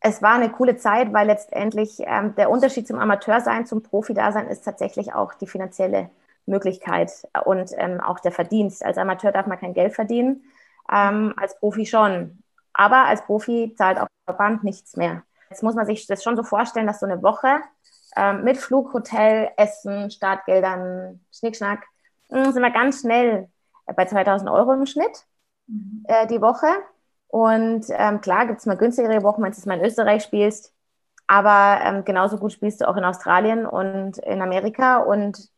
es 0.00 0.20
war 0.22 0.34
eine 0.34 0.50
coole 0.50 0.76
Zeit, 0.76 1.12
weil 1.12 1.28
letztendlich 1.28 2.00
ähm, 2.00 2.34
der 2.34 2.50
Unterschied 2.50 2.88
zum 2.88 2.98
Amateursein, 2.98 3.66
zum 3.66 3.82
Profi-Dasein 3.82 4.48
ist 4.48 4.62
tatsächlich 4.64 5.14
auch 5.14 5.34
die 5.34 5.46
finanzielle 5.46 6.10
Möglichkeit 6.46 7.28
und 7.44 7.70
ähm, 7.76 8.00
auch 8.00 8.18
der 8.18 8.32
Verdienst. 8.32 8.84
Als 8.84 8.98
Amateur 8.98 9.30
darf 9.30 9.46
man 9.46 9.60
kein 9.60 9.74
Geld 9.74 9.94
verdienen, 9.94 10.42
ähm, 10.92 11.34
als 11.36 11.58
Profi 11.58 11.86
schon. 11.86 12.42
Aber 12.72 13.06
als 13.06 13.24
Profi 13.24 13.74
zahlt 13.76 13.98
auch 13.98 14.06
der 14.06 14.34
Verband 14.34 14.64
nichts 14.64 14.96
mehr. 14.96 15.22
Jetzt 15.50 15.62
muss 15.62 15.74
man 15.74 15.86
sich 15.86 16.06
das 16.06 16.22
schon 16.22 16.36
so 16.36 16.42
vorstellen, 16.42 16.86
dass 16.86 17.00
so 17.00 17.06
eine 17.06 17.22
Woche 17.22 17.60
ähm, 18.16 18.44
mit 18.44 18.58
Flug, 18.58 18.92
Hotel, 18.92 19.50
Essen, 19.56 20.10
Startgeldern, 20.10 21.20
Schnickschnack, 21.32 21.84
mh, 22.30 22.44
hm, 22.44 22.52
sind 22.52 22.62
wir 22.62 22.70
ganz 22.70 23.00
schnell 23.00 23.48
bei 23.96 24.04
2000 24.04 24.50
Euro 24.50 24.72
im 24.72 24.86
Schnitt 24.86 25.26
mhm. 25.66 26.04
äh, 26.06 26.26
die 26.26 26.40
Woche. 26.40 26.68
Und 27.28 27.86
ähm, 27.90 28.20
klar 28.20 28.46
gibt 28.46 28.60
es 28.60 28.66
mal 28.66 28.76
günstigere 28.76 29.22
Wochen, 29.22 29.42
wenn 29.42 29.52
du 29.52 29.68
mal 29.68 29.78
in 29.78 29.84
Österreich 29.84 30.22
spielst. 30.22 30.74
Aber 31.26 31.80
ähm, 31.82 32.04
genauso 32.04 32.36
gut 32.36 32.52
spielst 32.52 32.80
du 32.80 32.88
auch 32.88 32.96
in 32.96 33.04
Australien 33.04 33.64
und 33.64 34.18
in 34.18 34.42
Amerika. 34.42 34.98
Und 34.98 35.48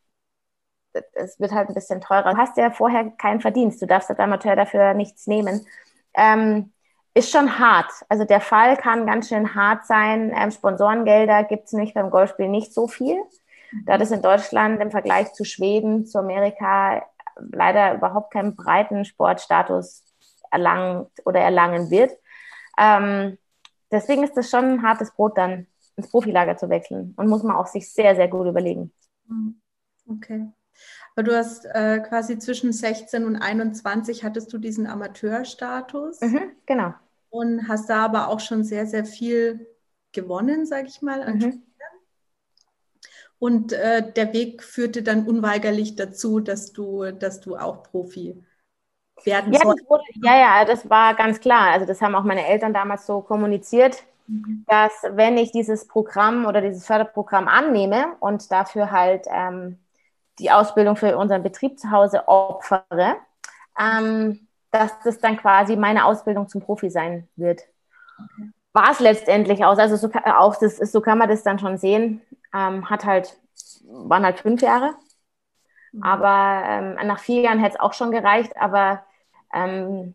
es 1.12 1.40
wird 1.40 1.52
halt 1.52 1.68
ein 1.68 1.74
bisschen 1.74 2.00
teurer. 2.00 2.32
Du 2.32 2.36
hast 2.38 2.56
ja 2.56 2.70
vorher 2.70 3.10
keinen 3.10 3.40
Verdienst. 3.40 3.82
Du 3.82 3.86
darfst 3.86 4.10
als 4.10 4.18
Amateur 4.18 4.56
dafür 4.56 4.94
nichts 4.94 5.26
nehmen. 5.26 5.66
Ähm, 6.14 6.72
ist 7.14 7.30
schon 7.30 7.58
hart. 7.58 7.90
Also 8.08 8.24
der 8.24 8.40
Fall 8.40 8.76
kann 8.76 9.06
ganz 9.06 9.28
schön 9.28 9.54
hart 9.54 9.86
sein. 9.86 10.32
Ähm, 10.34 10.50
Sponsorengelder 10.50 11.44
gibt 11.44 11.66
es 11.66 11.72
nicht 11.72 11.94
beim 11.94 12.10
Golfspiel 12.10 12.48
nicht 12.48 12.72
so 12.72 12.88
viel. 12.88 13.16
Da 13.86 13.98
das 13.98 14.10
in 14.10 14.22
Deutschland 14.22 14.80
im 14.80 14.90
Vergleich 14.90 15.32
zu 15.32 15.44
Schweden, 15.44 16.06
zu 16.06 16.18
Amerika 16.18 17.02
leider 17.36 17.94
überhaupt 17.94 18.32
keinen 18.32 18.54
breiten 18.54 19.04
Sportstatus 19.04 20.04
erlangt 20.50 21.10
oder 21.24 21.40
erlangen 21.40 21.90
wird. 21.90 22.12
Ähm, 22.78 23.38
deswegen 23.90 24.22
ist 24.22 24.36
das 24.36 24.50
schon 24.50 24.64
ein 24.64 24.82
hartes 24.82 25.12
Brot, 25.12 25.36
dann 25.36 25.66
ins 25.96 26.10
Profilager 26.10 26.56
zu 26.56 26.68
wechseln 26.68 27.14
und 27.16 27.28
muss 27.28 27.42
man 27.42 27.56
auch 27.56 27.66
sich 27.66 27.92
sehr, 27.92 28.16
sehr 28.16 28.28
gut 28.28 28.46
überlegen. 28.46 28.92
Mhm. 29.26 29.60
Okay. 30.08 30.48
Aber 31.16 31.22
du 31.22 31.36
hast 31.36 31.64
äh, 31.66 32.00
quasi 32.00 32.38
zwischen 32.38 32.72
16 32.72 33.24
und 33.24 33.36
21 33.36 34.24
hattest 34.24 34.52
du 34.52 34.58
diesen 34.58 34.86
Amateurstatus. 34.86 36.20
Mhm, 36.20 36.52
genau. 36.66 36.94
Und 37.30 37.68
hast 37.68 37.88
da 37.88 38.04
aber 38.04 38.28
auch 38.28 38.40
schon 38.40 38.64
sehr, 38.64 38.86
sehr 38.86 39.04
viel 39.04 39.66
gewonnen, 40.12 40.66
sage 40.66 40.88
ich 40.88 41.02
mal, 41.02 41.22
an 41.22 41.38
mhm. 41.38 41.62
und 43.38 43.72
äh, 43.72 44.12
der 44.12 44.32
Weg 44.32 44.62
führte 44.62 45.02
dann 45.02 45.26
unweigerlich 45.26 45.96
dazu, 45.96 46.40
dass 46.40 46.72
du, 46.72 47.10
dass 47.10 47.40
du 47.40 47.56
auch 47.56 47.82
Profi 47.82 48.42
werden 49.24 49.52
ja, 49.52 49.64
wurde, 49.64 49.82
ja, 50.22 50.38
ja, 50.38 50.64
das 50.64 50.88
war 50.88 51.14
ganz 51.14 51.40
klar. 51.40 51.72
Also 51.72 51.86
das 51.86 52.00
haben 52.00 52.14
auch 52.14 52.24
meine 52.24 52.46
Eltern 52.46 52.74
damals 52.74 53.06
so 53.06 53.20
kommuniziert, 53.20 54.02
mhm. 54.26 54.64
dass 54.66 54.92
wenn 55.10 55.36
ich 55.36 55.52
dieses 55.52 55.86
Programm 55.86 56.46
oder 56.46 56.60
dieses 56.60 56.86
Förderprogramm 56.86 57.48
annehme 57.48 58.16
und 58.20 58.50
dafür 58.50 58.90
halt 58.90 59.26
ähm, 59.30 59.78
die 60.38 60.50
Ausbildung 60.50 60.96
für 60.96 61.16
unseren 61.16 61.42
Betrieb 61.42 61.78
zu 61.78 61.90
Hause 61.90 62.26
opfere, 62.28 63.16
ähm, 63.78 64.46
dass 64.70 64.92
das 65.04 65.18
dann 65.18 65.36
quasi 65.36 65.76
meine 65.76 66.04
Ausbildung 66.04 66.48
zum 66.48 66.60
Profi 66.60 66.90
sein 66.90 67.28
wird. 67.36 67.62
Okay. 68.18 68.50
War 68.72 68.90
es 68.90 69.00
letztendlich 69.00 69.64
aus, 69.64 69.78
also 69.78 69.96
so, 69.96 70.10
auch 70.24 70.56
das 70.56 70.78
so 70.78 71.00
kann 71.00 71.18
man 71.18 71.28
das 71.28 71.44
dann 71.44 71.60
schon 71.60 71.78
sehen. 71.78 72.20
Ähm, 72.52 72.90
hat 72.90 73.04
halt, 73.04 73.36
waren 73.84 74.24
halt 74.24 74.40
fünf 74.40 74.62
Jahre. 74.62 74.94
Mhm. 75.92 76.02
Aber 76.02 76.62
ähm, 76.66 77.06
nach 77.06 77.20
vier 77.20 77.42
Jahren 77.42 77.60
hätte 77.60 77.76
es 77.76 77.80
auch 77.80 77.92
schon 77.92 78.10
gereicht. 78.10 78.56
Aber 78.56 79.04
ähm, 79.52 80.14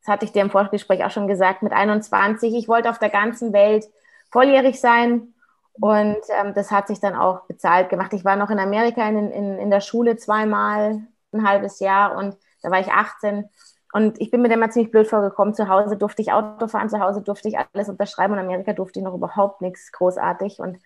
das 0.00 0.08
hatte 0.08 0.24
ich 0.24 0.32
dir 0.32 0.42
im 0.42 0.50
Vorgespräch 0.50 1.04
auch 1.04 1.10
schon 1.10 1.28
gesagt, 1.28 1.62
mit 1.62 1.72
21, 1.72 2.54
ich 2.54 2.68
wollte 2.68 2.88
auf 2.88 2.98
der 2.98 3.10
ganzen 3.10 3.52
Welt 3.52 3.84
volljährig 4.30 4.80
sein 4.80 5.34
und 5.80 6.18
ähm, 6.28 6.54
das 6.54 6.70
hat 6.70 6.88
sich 6.88 7.00
dann 7.00 7.14
auch 7.14 7.46
bezahlt 7.46 7.88
gemacht. 7.88 8.12
Ich 8.12 8.24
war 8.24 8.36
noch 8.36 8.50
in 8.50 8.58
Amerika 8.58 9.06
in, 9.08 9.30
in, 9.30 9.58
in 9.58 9.70
der 9.70 9.80
Schule 9.80 10.16
zweimal, 10.16 11.02
ein 11.32 11.48
halbes 11.48 11.80
Jahr 11.80 12.16
und 12.16 12.36
da 12.62 12.70
war 12.70 12.80
ich 12.80 12.92
18 12.92 13.48
und 13.92 14.20
ich 14.20 14.30
bin 14.30 14.42
mir 14.42 14.52
immer 14.52 14.70
ziemlich 14.70 14.92
blöd 14.92 15.08
vorgekommen. 15.08 15.54
Zu 15.54 15.68
Hause 15.68 15.96
durfte 15.96 16.22
ich 16.22 16.32
Auto 16.32 16.68
fahren, 16.68 16.88
zu 16.88 17.00
Hause 17.00 17.22
durfte 17.22 17.48
ich 17.48 17.58
alles 17.58 17.88
unterschreiben 17.88 18.34
und 18.34 18.38
in 18.38 18.44
Amerika 18.44 18.72
durfte 18.72 19.00
ich 19.00 19.04
noch 19.04 19.14
überhaupt 19.14 19.60
nichts 19.62 19.90
großartig. 19.92 20.60
Und 20.60 20.78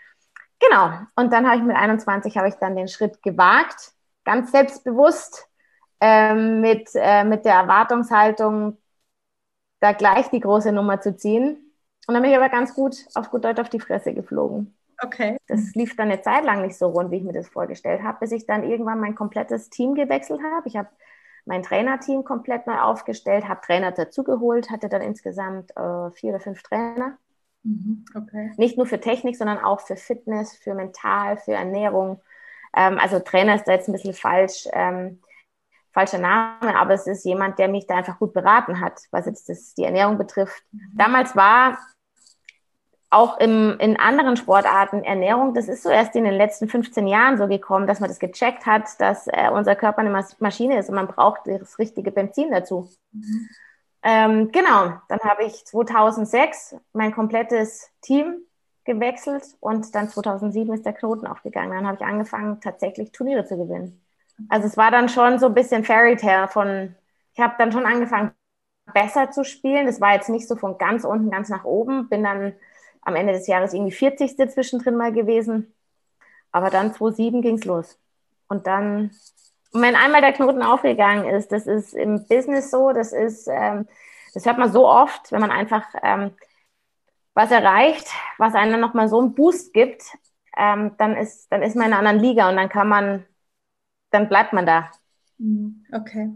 genau, 0.59 0.91
und 1.17 1.33
dann 1.33 1.47
habe 1.47 1.59
ich 1.59 1.63
mit 1.63 1.77
21 1.77 2.37
habe 2.39 2.49
ich 2.49 2.55
dann 2.55 2.77
den 2.77 2.89
Schritt 2.89 3.23
gewagt, 3.23 3.93
ganz 4.25 4.53
selbstbewusst, 4.53 5.49
ähm, 6.01 6.61
mit, 6.61 6.91
äh, 6.95 7.25
mit 7.25 7.45
der 7.45 7.55
Erwartungshaltung, 7.55 8.79
da 9.81 9.93
gleich 9.93 10.31
die 10.31 10.41
große 10.41 10.73
Nummer 10.73 11.01
zu 11.01 11.17
ziehen. 11.17 11.73
Und 12.07 12.15
dann 12.15 12.23
bin 12.23 12.31
ich 12.31 12.37
aber 12.37 12.49
ganz 12.49 12.75
gut 12.75 12.97
auf 13.15 13.31
gut 13.31 13.45
Deutsch 13.45 13.61
auf 13.61 13.69
die 13.69 13.81
Fresse 13.81 14.15
geflogen. 14.15 14.75
Okay. 15.03 15.39
Das 15.47 15.75
lief 15.75 15.97
dann 15.97 16.11
eine 16.11 16.23
Zeit 16.23 16.45
lang 16.45 16.63
nicht 16.63 16.77
so 16.77 16.89
rund, 16.89 17.11
wie 17.11 17.17
ich 17.17 17.25
mir 17.25 17.33
das 17.33 17.49
vorgestellt 17.49 18.03
habe, 18.03 18.19
bis 18.21 18.33
ich 18.33 18.47
dann 18.47 18.65
irgendwann 18.65 19.01
mein 19.01 19.15
komplettes 19.15 19.71
Team 19.71 19.95
gewechselt 19.95 20.41
habe. 20.43 20.69
Ich 20.69 20.77
habe 20.77 20.89
mein 21.47 21.63
Trainerteam 21.63 22.25
komplett 22.25 22.67
neu 22.67 22.79
aufgestellt, 22.79 23.49
habe 23.49 23.61
Trainer 23.61 23.93
dazugeholt, 23.93 24.71
hatte 24.71 24.89
dann 24.89 25.03
insgesamt 25.03 25.71
äh, 25.77 26.11
vier 26.13 26.31
oder 26.31 26.41
fünf 26.41 26.63
Trainer. 26.63 27.19
Mhm, 27.63 28.05
okay. 28.15 28.53
Nicht 28.57 28.77
nur 28.77 28.87
für 28.87 29.01
Technik, 29.01 29.37
sondern 29.37 29.59
auch 29.59 29.81
für 29.81 29.97
Fitness, 29.97 30.55
für 30.57 30.75
Mental, 30.75 31.37
für 31.37 31.53
Ernährung. 31.53 32.21
Ähm, 32.77 32.99
also 32.99 33.21
Trainer 33.21 33.57
ist 33.57 33.65
da 33.65 33.73
jetzt 33.73 33.89
ein 33.89 33.93
bisschen 33.93 34.15
falsch. 34.15 34.69
Ähm, 34.73 35.21
falscher 35.95 36.19
Name, 36.19 36.77
aber 36.77 36.95
es 36.95 37.07
ist 37.07 37.25
jemand, 37.25 37.59
der 37.59 37.69
mich 37.69 37.87
da 37.87 37.95
einfach 37.95 38.19
gut 38.19 38.33
beraten 38.33 38.81
hat, 38.81 39.01
was 39.13 39.27
jetzt 39.27 39.49
das, 39.49 39.75
die 39.75 39.85
Ernährung 39.85 40.19
betrifft. 40.19 40.65
Mhm. 40.73 40.81
Damals 40.97 41.37
war 41.37 41.79
auch 43.15 43.39
im, 43.39 43.79
in 43.79 43.99
anderen 43.99 44.37
Sportarten 44.37 45.05
Ernährung, 45.05 45.55
das 45.55 45.69
ist 45.69 45.83
so 45.83 45.89
erst 45.89 46.17
in 46.17 46.25
den 46.25 46.35
letzten 46.35 46.69
15 46.69 47.07
Jahren 47.07 47.39
so 47.39 47.47
gekommen, 47.47 47.87
dass 47.87 48.01
man 48.01 48.09
das 48.09 48.19
gecheckt 48.19 48.67
hat, 48.67 49.01
dass 49.01 49.27
äh, 49.29 49.51
unser 49.53 49.77
Körper 49.77 50.01
eine 50.01 50.25
Maschine 50.39 50.79
ist 50.79 50.89
und 50.89 50.97
man 50.97 51.07
braucht 51.07 51.43
das 51.47 51.79
richtige 51.79 52.11
Benzin 52.11 52.51
dazu. 52.51 52.91
Mhm. 53.13 53.49
Ähm, 54.03 54.53
genau, 54.53 54.93
dann 55.09 55.21
habe 55.21 55.45
ich 55.45 55.65
2006 55.65 56.77
mein 56.93 57.15
komplettes 57.15 57.89
Team 58.03 58.37
gewechselt 58.85 59.45
und 59.61 59.95
dann 59.95 60.11
2007 60.11 60.75
ist 60.75 60.85
der 60.85 60.93
Knoten 60.93 61.27
aufgegangen. 61.27 61.73
Dann 61.73 61.87
habe 61.87 61.97
ich 61.97 62.05
angefangen, 62.05 62.61
tatsächlich 62.61 63.13
Turniere 63.13 63.47
zu 63.47 63.57
gewinnen. 63.57 64.05
Also 64.49 64.67
es 64.67 64.77
war 64.77 64.91
dann 64.91 65.09
schon 65.09 65.39
so 65.39 65.47
ein 65.47 65.55
bisschen 65.55 65.85
Fairy 65.85 66.17
Tale 66.17 66.49
von, 66.49 66.95
ich 67.33 67.41
habe 67.41 67.55
dann 67.59 67.73
schon 67.73 67.87
angefangen, 67.87 68.33
besser 68.93 69.31
zu 69.31 69.45
spielen. 69.45 69.87
Das 69.87 70.01
war 70.01 70.13
jetzt 70.13 70.29
nicht 70.29 70.49
so 70.49 70.57
von 70.57 70.77
ganz 70.77 71.05
unten, 71.05 71.31
ganz 71.31 71.49
nach 71.49 71.65
oben. 71.65 72.09
Bin 72.09 72.23
dann 72.23 72.55
am 73.05 73.17
Ende 73.17 73.33
des 73.33 73.47
Jahres 73.47 73.75
irgendwie 73.75 73.93
40. 73.93 74.37
zwischendrin 74.51 74.97
mal 74.97 75.13
gewesen. 75.13 75.75
Aber 76.53 76.71
dann 76.71 76.95
2007 76.95 77.43
ging 77.43 77.57
es 77.57 77.65
los. 77.65 77.99
Und 78.49 78.67
dann, 78.67 79.11
wenn 79.73 79.97
einmal 79.97 80.21
der 80.21 80.33
Knoten 80.33 80.63
aufgegangen 80.63 81.29
ist, 81.29 81.53
das 81.53 81.67
ist 81.67 81.95
im 81.95 82.27
Business 82.27 82.71
so, 82.71 82.93
das 82.93 83.13
ist, 83.13 83.49
ähm, 83.49 83.87
das 84.35 84.47
hört 84.47 84.59
man 84.59 84.73
so 84.73 84.87
oft, 84.89 85.33
wenn 85.33 85.41
man 85.41 85.51
einfach 85.51 85.85
ähm, 86.03 86.33
was 87.35 87.51
erreicht, 87.51 88.07
was 88.39 88.55
einem 88.55 88.81
nochmal 88.81 89.09
so 89.09 89.21
einen 89.21 89.35
Boost 89.35 89.73
gibt, 89.73 90.05
ähm, 90.57 90.93
dann, 90.99 91.17
ist, 91.17 91.51
dann 91.51 91.63
ist 91.63 91.75
man 91.75 91.87
in 91.87 91.93
einer 91.93 91.99
anderen 91.99 92.21
Liga 92.21 92.49
und 92.49 92.57
dann 92.57 92.69
kann 92.69 92.89
man 92.89 93.25
dann 94.15 94.29
bleibt 94.29 94.53
man 94.53 94.65
da. 94.65 94.91
Mhm, 95.39 95.85
okay. 95.93 96.31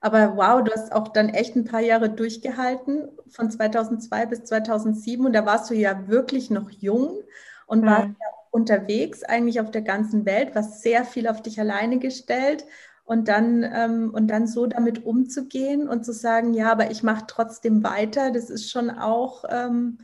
Aber 0.00 0.36
wow, 0.36 0.62
du 0.62 0.72
hast 0.72 0.92
auch 0.92 1.08
dann 1.08 1.28
echt 1.30 1.56
ein 1.56 1.64
paar 1.64 1.80
Jahre 1.80 2.10
durchgehalten, 2.10 3.08
von 3.28 3.50
2002 3.50 4.26
bis 4.26 4.44
2007. 4.44 5.24
Und 5.24 5.32
da 5.32 5.46
warst 5.46 5.70
du 5.70 5.74
ja 5.74 6.08
wirklich 6.08 6.50
noch 6.50 6.70
jung 6.70 7.22
und 7.66 7.82
mhm. 7.82 7.86
warst 7.86 8.08
ja 8.08 8.26
unterwegs, 8.50 9.22
eigentlich 9.22 9.60
auf 9.60 9.70
der 9.70 9.82
ganzen 9.82 10.24
Welt, 10.24 10.54
was 10.54 10.82
sehr 10.82 11.04
viel 11.04 11.28
auf 11.28 11.42
dich 11.42 11.60
alleine 11.60 11.98
gestellt. 11.98 12.64
Und 13.04 13.28
dann, 13.28 13.62
ähm, 13.62 14.10
und 14.12 14.28
dann 14.28 14.48
so 14.48 14.66
damit 14.66 15.04
umzugehen 15.04 15.88
und 15.88 16.04
zu 16.04 16.12
sagen, 16.12 16.54
ja, 16.54 16.72
aber 16.72 16.90
ich 16.90 17.04
mache 17.04 17.24
trotzdem 17.28 17.84
weiter, 17.84 18.32
das 18.32 18.50
ist 18.50 18.68
schon 18.68 18.90
auch 18.90 19.44
ähm, 19.48 19.98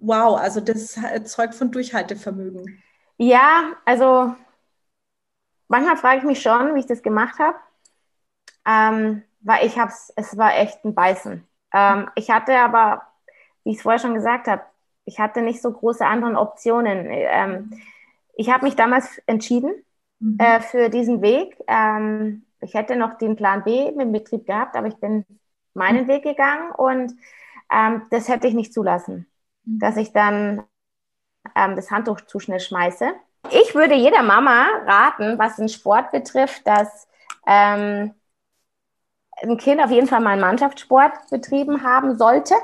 wow, 0.00 0.38
also 0.38 0.60
das 0.60 0.98
zeugt 1.24 1.54
von 1.54 1.70
Durchhaltevermögen. 1.70 2.82
Ja, 3.16 3.72
also 3.84 4.34
manchmal 5.68 5.96
frage 5.96 6.18
ich 6.18 6.24
mich 6.24 6.42
schon, 6.42 6.74
wie 6.74 6.80
ich 6.80 6.86
das 6.86 7.02
gemacht 7.02 7.38
habe, 7.38 7.58
ähm, 8.68 9.22
weil 9.40 9.66
ich 9.66 9.78
habe 9.78 9.90
es, 9.90 10.12
es 10.16 10.36
war 10.36 10.56
echt 10.56 10.84
ein 10.84 10.94
Beißen. 10.94 11.46
Ähm, 11.72 12.10
ich 12.14 12.30
hatte 12.30 12.56
aber, 12.58 13.02
wie 13.64 13.70
ich 13.70 13.76
es 13.78 13.82
vorher 13.82 13.98
schon 13.98 14.14
gesagt 14.14 14.46
habe, 14.46 14.62
ich 15.04 15.18
hatte 15.18 15.40
nicht 15.40 15.62
so 15.62 15.72
große 15.72 16.04
andere 16.04 16.38
Optionen. 16.38 17.06
Ähm, 17.10 17.70
ich 18.34 18.50
habe 18.50 18.66
mich 18.66 18.76
damals 18.76 19.18
entschieden 19.26 19.72
mhm. 20.20 20.38
äh, 20.38 20.60
für 20.60 20.90
diesen 20.90 21.22
Weg. 21.22 21.56
Ähm, 21.66 22.44
ich 22.60 22.74
hätte 22.74 22.96
noch 22.96 23.14
den 23.14 23.36
Plan 23.36 23.64
B 23.64 23.90
mit 23.92 24.00
dem 24.00 24.12
Betrieb 24.12 24.46
gehabt, 24.46 24.76
aber 24.76 24.88
ich 24.88 24.96
bin 24.96 25.24
meinen 25.74 26.04
mhm. 26.04 26.08
Weg 26.08 26.24
gegangen 26.24 26.70
und 26.72 27.14
ähm, 27.72 28.02
das 28.10 28.28
hätte 28.28 28.48
ich 28.48 28.54
nicht 28.54 28.74
zulassen, 28.74 29.26
mhm. 29.64 29.78
dass 29.78 29.96
ich 29.96 30.12
dann 30.12 30.64
ähm, 31.54 31.76
das 31.76 31.90
Handtuch 31.90 32.20
zu 32.22 32.40
schnell 32.40 32.60
schmeiße. 32.60 33.12
Ich 33.50 33.74
würde 33.74 33.94
jeder 33.94 34.22
Mama 34.22 34.66
raten, 34.84 35.38
was 35.38 35.56
den 35.56 35.68
Sport 35.68 36.10
betrifft, 36.10 36.66
dass 36.66 37.08
ähm, 37.46 38.14
ein 39.42 39.56
Kind 39.56 39.82
auf 39.82 39.90
jeden 39.90 40.06
Fall 40.06 40.20
mal 40.20 40.30
einen 40.30 40.40
Mannschaftssport 40.40 41.12
betrieben 41.30 41.82
haben 41.82 42.16
sollte 42.16 42.54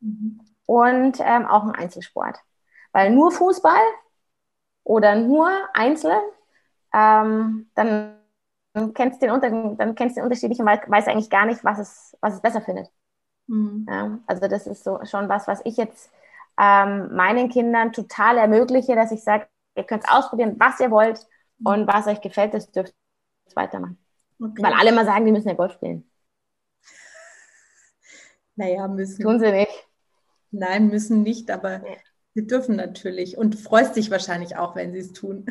mhm. 0.00 0.40
und 0.66 1.18
ähm, 1.20 1.46
auch 1.46 1.62
einen 1.62 1.74
Einzelsport. 1.74 2.38
Weil 2.92 3.10
nur 3.10 3.30
Fußball 3.30 3.80
oder 4.84 5.14
nur 5.14 5.50
Einzel, 5.74 6.14
ähm, 6.92 7.70
dann 7.74 8.16
kennst 8.94 9.22
du 9.22 9.40
den, 9.40 9.76
dann 9.76 9.94
kennst 9.94 10.16
du 10.16 10.20
den 10.20 10.24
Unterschied 10.24 10.48
nicht 10.48 10.60
und 10.60 10.66
weißt 10.66 11.08
eigentlich 11.08 11.30
gar 11.30 11.46
nicht, 11.46 11.64
was 11.64 11.78
es, 11.78 12.16
was 12.20 12.34
es 12.34 12.40
besser 12.40 12.60
findet. 12.60 12.90
Mhm. 13.46 13.86
Ja, 13.88 14.18
also 14.26 14.48
das 14.48 14.66
ist 14.66 14.84
so 14.84 15.00
schon 15.04 15.28
was, 15.28 15.48
was 15.48 15.60
ich 15.64 15.76
jetzt 15.76 16.10
ähm, 16.58 17.14
meinen 17.14 17.48
Kindern 17.48 17.92
total 17.92 18.36
ermögliche, 18.38 18.94
dass 18.94 19.10
ich 19.10 19.22
sage, 19.22 19.46
Ihr 19.74 19.84
könnt 19.84 20.08
ausprobieren, 20.08 20.56
was 20.58 20.80
ihr 20.80 20.90
wollt 20.90 21.26
und 21.64 21.86
was 21.86 22.06
euch 22.06 22.20
gefällt, 22.20 22.54
das 22.54 22.70
dürft 22.70 22.94
ihr 23.48 23.56
weitermachen. 23.56 23.98
Okay. 24.40 24.62
Weil 24.62 24.74
alle 24.74 24.92
mal 24.92 25.06
sagen, 25.06 25.24
die 25.24 25.32
müssen 25.32 25.48
ja 25.48 25.54
Golf 25.54 25.72
spielen. 25.72 26.10
Naja, 28.56 28.88
müssen. 28.88 29.22
Tun 29.22 29.40
sie 29.40 29.50
nicht. 29.50 29.88
Nein, 30.50 30.88
müssen 30.88 31.22
nicht, 31.22 31.50
aber 31.50 31.72
ja. 31.72 31.96
sie 32.34 32.46
dürfen 32.46 32.76
natürlich. 32.76 33.38
Und 33.38 33.56
freust 33.56 33.96
dich 33.96 34.10
wahrscheinlich 34.10 34.56
auch, 34.56 34.76
wenn 34.76 34.92
sie 34.92 34.98
es 34.98 35.12
tun. 35.12 35.46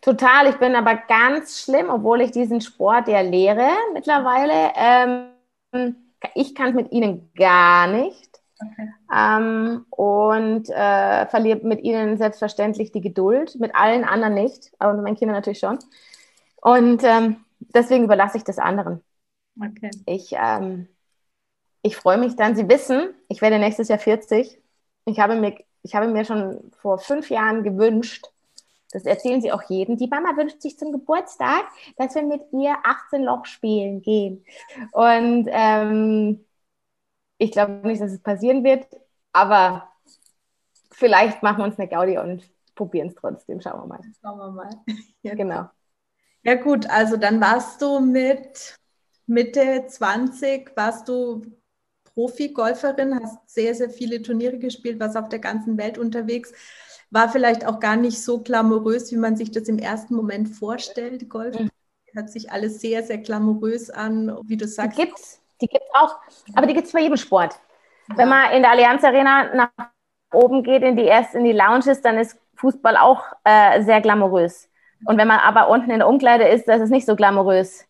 Total. 0.00 0.48
Ich 0.48 0.56
bin 0.56 0.74
aber 0.74 0.96
ganz 1.08 1.60
schlimm, 1.62 1.88
obwohl 1.90 2.20
ich 2.20 2.30
diesen 2.30 2.60
Sport 2.60 3.08
ja 3.08 3.20
lehre 3.20 3.68
mittlerweile. 3.92 4.72
Ähm, 4.76 5.96
ich 6.34 6.54
kann 6.54 6.68
es 6.68 6.74
mit 6.74 6.92
ihnen 6.92 7.30
gar 7.34 7.86
nicht. 7.86 8.30
Okay. 8.60 8.88
Ähm, 9.14 9.84
und 9.90 10.68
äh, 10.70 11.26
verliere 11.26 11.60
mit 11.64 11.82
ihnen 11.82 12.16
selbstverständlich 12.16 12.92
die 12.92 13.00
Geduld, 13.00 13.58
mit 13.58 13.74
allen 13.74 14.04
anderen 14.04 14.34
nicht, 14.34 14.72
aber 14.78 14.94
mit 14.94 15.04
meinen 15.04 15.16
Kindern 15.16 15.36
natürlich 15.36 15.58
schon. 15.58 15.78
Und 16.60 17.02
ähm, 17.02 17.44
deswegen 17.74 18.04
überlasse 18.04 18.38
ich 18.38 18.44
das 18.44 18.58
anderen. 18.58 19.02
Okay. 19.60 19.90
Ich, 20.06 20.32
ähm, 20.32 20.88
ich 21.84 21.96
freue 21.96 22.16
mich 22.16 22.34
dann, 22.34 22.56
Sie 22.56 22.68
wissen, 22.68 23.14
ich 23.28 23.42
werde 23.42 23.58
nächstes 23.58 23.88
Jahr 23.88 23.98
40. 23.98 24.58
Ich 25.04 25.20
habe 25.20 25.36
mir, 25.36 25.54
ich 25.82 25.94
habe 25.94 26.08
mir 26.08 26.24
schon 26.24 26.72
vor 26.80 26.98
fünf 26.98 27.28
Jahren 27.28 27.62
gewünscht, 27.62 28.24
das 28.90 29.04
erzählen 29.04 29.42
sie 29.42 29.52
auch 29.52 29.62
jedem. 29.68 29.96
Die 29.96 30.06
Mama 30.06 30.36
wünscht 30.36 30.62
sich 30.62 30.78
zum 30.78 30.92
Geburtstag, 30.92 31.64
dass 31.96 32.14
wir 32.14 32.22
mit 32.22 32.42
ihr 32.52 32.76
18 32.84 33.24
Loch 33.24 33.44
spielen 33.44 34.00
gehen. 34.02 34.44
Und 34.92 35.48
ähm, 35.50 36.44
ich 37.36 37.50
glaube 37.50 37.86
nicht, 37.86 38.00
dass 38.00 38.12
es 38.12 38.22
passieren 38.22 38.64
wird, 38.64 38.86
aber 39.32 39.92
vielleicht 40.92 41.42
machen 41.42 41.58
wir 41.58 41.64
uns 41.64 41.78
eine 41.78 41.88
Gaudi 41.88 42.16
und 42.16 42.48
probieren 42.76 43.08
es 43.08 43.16
trotzdem. 43.16 43.60
Schauen 43.60 43.82
wir 43.82 43.86
mal. 43.86 44.00
Schauen 44.22 44.38
wir 44.38 44.50
mal. 44.50 44.70
Ja, 45.22 45.34
genau. 45.34 45.68
Ja 46.44 46.54
gut, 46.54 46.88
also 46.88 47.16
dann 47.16 47.40
warst 47.40 47.82
du 47.82 47.98
mit 47.98 48.78
Mitte 49.26 49.86
20, 49.88 50.76
warst 50.76 51.08
du 51.08 51.42
Profi-Golferin, 52.14 53.20
hast 53.20 53.38
sehr, 53.50 53.74
sehr 53.74 53.90
viele 53.90 54.22
Turniere 54.22 54.58
gespielt, 54.58 55.00
warst 55.00 55.16
auf 55.16 55.28
der 55.28 55.40
ganzen 55.40 55.76
Welt 55.78 55.98
unterwegs. 55.98 56.52
War 57.10 57.28
vielleicht 57.28 57.66
auch 57.66 57.80
gar 57.80 57.96
nicht 57.96 58.22
so 58.22 58.40
glamourös, 58.40 59.12
wie 59.12 59.16
man 59.16 59.36
sich 59.36 59.50
das 59.50 59.68
im 59.68 59.78
ersten 59.78 60.14
Moment 60.14 60.48
vorstellt. 60.48 61.28
Golf 61.28 61.58
mhm. 61.58 61.70
hört 62.12 62.30
sich 62.30 62.50
alles 62.50 62.80
sehr, 62.80 63.02
sehr 63.02 63.18
glamourös 63.18 63.90
an, 63.90 64.36
wie 64.44 64.56
du 64.56 64.66
sagst. 64.66 64.98
Die 64.98 65.02
gibt's, 65.02 65.40
die 65.60 65.66
gibt's 65.66 65.88
auch, 65.94 66.16
aber 66.54 66.66
die 66.66 66.74
gibt 66.74 66.86
es 66.86 66.92
bei 66.92 67.00
jedem 67.00 67.16
Sport. 67.16 67.54
Ja. 68.08 68.16
Wenn 68.16 68.28
man 68.28 68.52
in 68.52 68.62
der 68.62 68.70
Allianz 68.70 69.04
Arena 69.04 69.54
nach 69.54 69.90
oben 70.32 70.62
geht, 70.62 70.82
in 70.82 70.96
die 70.96 71.04
erst 71.04 71.34
in 71.34 71.44
die 71.44 71.52
Lounges, 71.52 72.00
dann 72.00 72.18
ist 72.18 72.38
Fußball 72.56 72.96
auch 72.96 73.24
äh, 73.44 73.82
sehr 73.82 74.00
glamourös. 74.00 74.68
Und 75.06 75.18
wenn 75.18 75.28
man 75.28 75.40
aber 75.40 75.68
unten 75.68 75.90
in 75.90 75.98
der 75.98 76.08
Umkleide 76.08 76.48
ist, 76.48 76.66
das 76.66 76.80
ist 76.80 76.90
nicht 76.90 77.06
so 77.06 77.16
glamourös. 77.16 77.86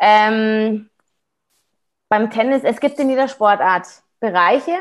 Ähm, 0.00 0.88
beim 2.08 2.30
Tennis, 2.30 2.62
es 2.64 2.80
gibt 2.80 2.98
in 2.98 3.10
jeder 3.10 3.28
Sportart 3.28 3.86
Bereiche, 4.20 4.76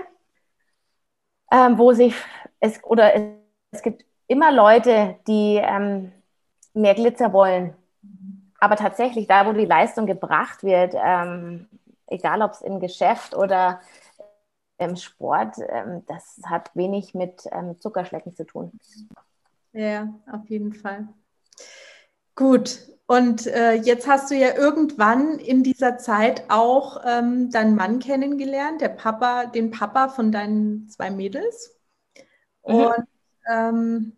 ähm, 1.52 1.78
wo 1.78 1.94
sich 1.94 2.16
es 2.60 2.84
oder 2.84 3.16
es, 3.16 3.22
es, 3.72 3.82
gibt 3.82 4.06
immer 4.28 4.52
Leute, 4.52 5.18
die 5.28 5.58
ähm, 5.62 6.12
mehr 6.74 6.96
Glitzer 6.96 7.34
wollen. 7.34 7.76
Aber 8.60 8.76
tatsächlich, 8.76 9.28
da 9.28 9.46
wo 9.46 9.52
die 9.52 9.66
Leistung 9.66 10.06
gebracht 10.06 10.64
wird, 10.64 10.94
ähm, 10.96 11.68
egal 12.08 12.42
ob 12.42 12.52
es 12.52 12.62
im 12.62 12.80
Geschäft 12.80 13.36
oder 13.36 13.82
im 14.78 14.96
Sport, 14.96 15.58
ähm, 15.70 16.04
das 16.08 16.42
hat 16.46 16.72
wenig 16.76 17.14
mit 17.14 17.44
ähm, 17.52 17.80
Zuckerschlecken 17.80 18.36
zu 18.36 18.46
tun. 18.46 18.72
Ja, 19.74 20.08
auf 20.32 20.50
jeden 20.50 20.74
Fall. 20.74 21.08
Gut, 22.36 22.86
und 23.08 23.46
äh, 23.46 23.74
jetzt 23.74 24.08
hast 24.08 24.32
du 24.32 24.36
ja 24.36 24.56
irgendwann 24.56 25.38
in 25.38 25.62
dieser 25.64 25.98
Zeit 25.98 26.44
auch 26.50 27.02
ähm, 27.06 27.52
deinen 27.52 27.76
Mann 27.76 28.00
kennengelernt, 28.00 28.82
der 28.82 28.90
Papa, 28.90 29.46
den 29.46 29.70
Papa 29.70 30.10
von 30.10 30.32
deinen 30.32 30.90
zwei 30.90 31.12
Mädels. 31.12 31.78
Mhm. 32.66 32.76
Und 32.76 33.08
ähm, 33.52 34.18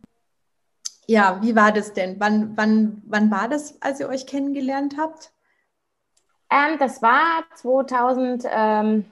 ja, 1.05 1.41
wie 1.41 1.55
war 1.55 1.73
das 1.73 1.93
denn? 1.93 2.19
Wann, 2.19 2.55
wann, 2.55 3.01
wann 3.05 3.29
war 3.29 3.49
das, 3.49 3.81
als 3.81 3.99
ihr 3.99 4.07
euch 4.07 4.25
kennengelernt 4.25 4.95
habt? 4.97 5.33
Ähm, 6.49 6.77
das 6.79 7.01
war 7.01 7.43
2009 7.55 9.11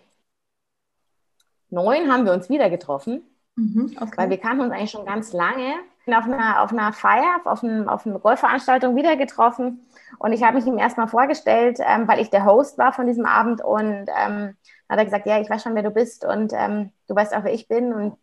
haben 1.71 2.25
wir 2.25 2.31
uns 2.31 2.49
wieder 2.49 2.69
getroffen, 2.69 3.23
mhm, 3.55 3.95
okay. 3.99 4.17
weil 4.17 4.29
wir 4.29 4.37
kannten 4.37 4.61
uns 4.61 4.71
eigentlich 4.71 4.91
schon 4.91 5.05
ganz 5.05 5.33
lange 5.33 5.73
auf 6.07 6.25
einer, 6.25 6.61
auf 6.61 6.71
einer 6.71 6.93
Feier, 6.93 7.41
auf, 7.45 7.63
einem, 7.63 7.89
auf 7.89 8.05
einer 8.05 8.19
Golfveranstaltung 8.19 8.95
wieder 8.95 9.15
getroffen. 9.17 9.85
Und 10.19 10.33
ich 10.33 10.43
habe 10.43 10.57
mich 10.57 10.65
ihm 10.65 10.77
erstmal 10.77 11.07
vorgestellt, 11.07 11.79
ähm, 11.81 12.07
weil 12.07 12.19
ich 12.19 12.29
der 12.29 12.45
Host 12.45 12.77
war 12.77 12.93
von 12.93 13.07
diesem 13.07 13.25
Abend. 13.25 13.63
Und 13.63 14.05
ähm, 14.15 14.55
hat 14.87 14.99
er 14.99 15.05
gesagt, 15.05 15.25
ja, 15.25 15.39
ich 15.39 15.49
weiß 15.49 15.63
schon, 15.63 15.75
wer 15.75 15.83
du 15.83 15.91
bist 15.91 16.25
und 16.25 16.53
ähm, 16.53 16.91
du 17.07 17.15
weißt 17.15 17.35
auch, 17.35 17.43
wer 17.43 17.53
ich 17.53 17.67
bin. 17.67 17.93
Und 17.93 18.17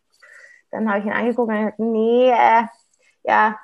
dann 0.71 0.89
habe 0.89 0.99
ich 0.99 1.05
ihn 1.05 1.11
angeguckt 1.11 1.49
und 1.49 1.57
gesagt, 1.57 1.79
nee, 1.79 2.29
äh, 2.29 2.63
ja, 3.23 3.59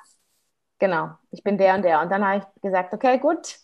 genau, 0.78 1.10
ich 1.30 1.42
bin 1.42 1.56
der 1.56 1.74
und 1.74 1.82
der. 1.82 2.00
Und 2.00 2.10
dann 2.10 2.26
habe 2.26 2.38
ich 2.38 2.62
gesagt, 2.62 2.92
okay, 2.92 3.18
gut, 3.18 3.56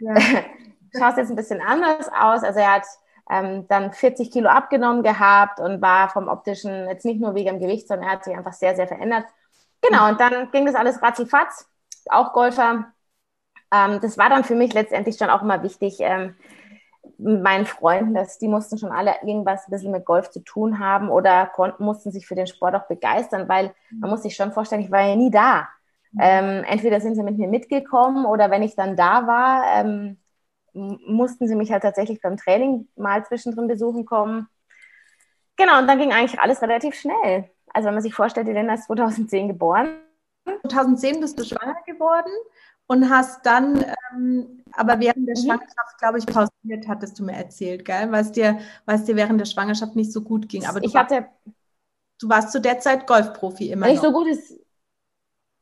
ja. 0.00 0.14
schaust 0.98 1.18
jetzt 1.18 1.30
ein 1.30 1.36
bisschen 1.36 1.60
anders 1.60 2.08
aus. 2.08 2.42
Also 2.42 2.60
er 2.60 2.74
hat 2.74 2.84
ähm, 3.30 3.66
dann 3.68 3.92
40 3.92 4.30
Kilo 4.30 4.48
abgenommen 4.48 5.02
gehabt 5.02 5.60
und 5.60 5.80
war 5.80 6.08
vom 6.10 6.28
optischen 6.28 6.88
jetzt 6.88 7.04
nicht 7.04 7.20
nur 7.20 7.34
wegen 7.34 7.58
dem 7.58 7.60
Gewicht, 7.60 7.88
sondern 7.88 8.08
er 8.08 8.14
hat 8.14 8.24
sich 8.24 8.36
einfach 8.36 8.52
sehr, 8.52 8.76
sehr 8.76 8.86
verändert. 8.86 9.24
Genau, 9.82 10.08
und 10.08 10.20
dann 10.20 10.50
ging 10.50 10.66
das 10.66 10.74
alles 10.74 11.02
ratzifatz, 11.02 11.68
auch 12.06 12.32
Golfer. 12.32 12.92
Ähm, 13.72 14.00
das 14.00 14.18
war 14.18 14.28
dann 14.28 14.44
für 14.44 14.54
mich 14.54 14.72
letztendlich 14.72 15.16
schon 15.16 15.30
auch 15.30 15.42
immer 15.42 15.62
wichtig, 15.62 15.96
ähm, 16.00 16.36
meinen 17.18 17.66
Freunden, 17.66 18.14
dass 18.14 18.38
die 18.38 18.48
mussten 18.48 18.78
schon 18.78 18.90
alle 18.90 19.14
irgendwas 19.22 19.66
ein 19.66 19.70
bisschen 19.70 19.92
mit 19.92 20.04
Golf 20.04 20.30
zu 20.30 20.40
tun 20.40 20.78
haben 20.78 21.08
oder 21.10 21.46
konnten, 21.46 21.84
mussten 21.84 22.10
sich 22.10 22.26
für 22.26 22.34
den 22.34 22.46
Sport 22.46 22.74
auch 22.74 22.86
begeistern, 22.86 23.48
weil 23.48 23.74
man 23.90 24.10
muss 24.10 24.22
sich 24.22 24.34
schon 24.36 24.52
vorstellen, 24.52 24.82
ich 24.82 24.90
war 24.90 25.02
ja 25.02 25.16
nie 25.16 25.30
da. 25.30 25.68
Ähm, 26.18 26.64
entweder 26.66 27.00
sind 27.00 27.16
sie 27.16 27.22
mit 27.22 27.38
mir 27.38 27.48
mitgekommen 27.48 28.24
oder 28.24 28.50
wenn 28.50 28.62
ich 28.62 28.76
dann 28.76 28.96
da 28.96 29.26
war, 29.26 29.64
ähm, 29.76 30.18
mussten 30.74 31.48
sie 31.48 31.54
mich 31.54 31.72
halt 31.72 31.82
tatsächlich 31.82 32.20
beim 32.20 32.36
Training 32.36 32.88
mal 32.96 33.24
zwischendrin 33.24 33.68
besuchen 33.68 34.04
kommen. 34.04 34.48
Genau, 35.56 35.78
und 35.78 35.86
dann 35.86 35.98
ging 35.98 36.12
eigentlich 36.12 36.40
alles 36.40 36.60
relativ 36.62 36.94
schnell. 36.94 37.50
Also 37.72 37.86
wenn 37.86 37.94
man 37.94 38.02
sich 38.02 38.14
vorstellt, 38.14 38.48
die 38.48 38.52
Linda 38.52 38.74
ist 38.74 38.84
2010 38.84 39.48
geboren. 39.48 39.98
2010 40.68 41.20
bist 41.20 41.38
du 41.38 41.44
schwanger 41.44 41.76
geworden 41.86 42.32
und 42.86 43.08
hast 43.08 43.46
dann, 43.46 43.84
ähm, 44.12 44.62
aber 44.72 45.00
während 45.00 45.26
der 45.28 45.36
mhm. 45.36 45.44
Schwangerschaft, 45.46 45.98
glaube 45.98 46.18
ich, 46.18 46.26
pausiert, 46.26 46.88
hattest 46.88 47.18
du 47.18 47.24
mir 47.24 47.34
erzählt, 47.34 47.84
gell? 47.84 48.10
Weil 48.10 48.22
es 48.22 48.32
dir, 48.32 48.58
dir 48.86 49.16
während 49.16 49.40
der 49.40 49.46
Schwangerschaft 49.46 49.96
nicht 49.96 50.12
so 50.12 50.22
gut 50.22 50.48
ging. 50.48 50.66
Aber 50.66 50.82
ich 50.82 50.94
hatte, 50.94 51.26
du 52.20 52.28
warst 52.28 52.52
zu 52.52 52.60
der 52.60 52.80
Zeit 52.80 53.06
Golfprofi 53.06 53.70
immer 53.70 53.86
Nicht 53.86 54.02
noch. 54.02 54.10
so 54.10 54.12
gut 54.12 54.28
ist. 54.28 54.60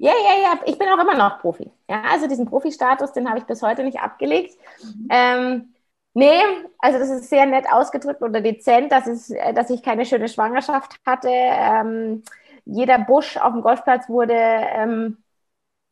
Ja, 0.02 0.10
ja, 0.10 0.42
ja, 0.42 0.60
ich 0.66 0.76
bin 0.78 0.88
auch 0.88 0.98
immer 0.98 1.14
noch 1.16 1.38
Profi. 1.40 1.70
Ja, 1.88 2.02
also 2.10 2.26
diesen 2.26 2.46
Profi-Status, 2.46 3.12
den 3.12 3.28
habe 3.28 3.38
ich 3.38 3.44
bis 3.44 3.62
heute 3.62 3.84
nicht 3.84 4.00
abgelegt. 4.00 4.56
Mhm. 4.82 5.08
Ähm, 5.10 5.68
Nee, 6.14 6.42
also 6.80 6.98
das 6.98 7.08
ist 7.08 7.30
sehr 7.30 7.46
nett 7.46 7.64
ausgedrückt 7.72 8.20
oder 8.20 8.42
dezent, 8.42 8.92
dass, 8.92 9.06
es, 9.06 9.30
äh, 9.30 9.54
dass 9.54 9.70
ich 9.70 9.82
keine 9.82 10.04
schöne 10.04 10.28
Schwangerschaft 10.28 11.00
hatte. 11.06 11.30
Ähm, 11.30 12.22
jeder 12.66 12.98
Busch 12.98 13.38
auf 13.38 13.52
dem 13.54 13.62
Golfplatz 13.62 14.10
wurde 14.10 14.34
ähm, 14.34 15.16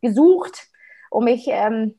gesucht, 0.03 0.69
um 1.11 1.25
mich, 1.25 1.47
ähm, 1.49 1.99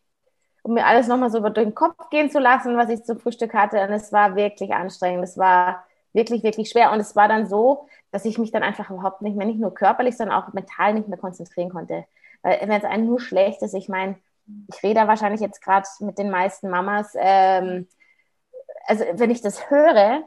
um 0.64 0.76
mir 0.76 0.86
alles 0.86 1.08
nochmal 1.08 1.32
so 1.32 1.40
über 1.40 1.50
den 1.52 1.76
Kopf 1.76 2.10
gehen 2.12 2.30
zu 2.32 2.40
lassen, 2.40 2.78
was 2.78 2.90
ich 2.90 3.04
zum 3.04 3.20
Frühstück 3.20 3.54
hatte. 3.56 3.82
Und 3.82 3.92
es 3.92 4.12
war 4.14 4.36
wirklich 4.36 4.74
anstrengend. 4.74 5.24
Es 5.24 5.38
war 5.38 5.86
wirklich, 6.14 6.44
wirklich 6.44 6.70
schwer. 6.70 6.92
Und 6.92 7.00
es 7.00 7.16
war 7.16 7.28
dann 7.28 7.48
so, 7.48 7.88
dass 8.12 8.26
ich 8.26 8.38
mich 8.38 8.52
dann 8.52 8.64
einfach 8.64 8.90
überhaupt 8.90 9.22
nicht 9.22 9.36
mehr, 9.36 9.48
nicht 9.48 9.60
nur 9.60 9.74
körperlich, 9.74 10.18
sondern 10.18 10.42
auch 10.42 10.54
mental 10.54 10.94
nicht 10.94 11.08
mehr 11.08 11.18
konzentrieren 11.18 11.70
konnte. 11.70 12.06
Weil 12.42 12.60
wenn 12.62 12.72
es 12.72 12.84
einem 12.84 13.06
nur 13.06 13.20
schlecht 13.20 13.62
ist, 13.62 13.74
ich 13.74 13.90
meine, 13.90 14.16
ich 14.68 14.84
rede 14.84 15.08
wahrscheinlich 15.08 15.42
jetzt 15.42 15.62
gerade 15.62 15.88
mit 16.00 16.18
den 16.18 16.30
meisten 16.30 16.70
Mamas, 16.70 17.14
ähm, 17.16 17.88
also 18.86 19.06
wenn 19.14 19.32
ich 19.32 19.42
das 19.42 19.70
höre, 19.70 20.24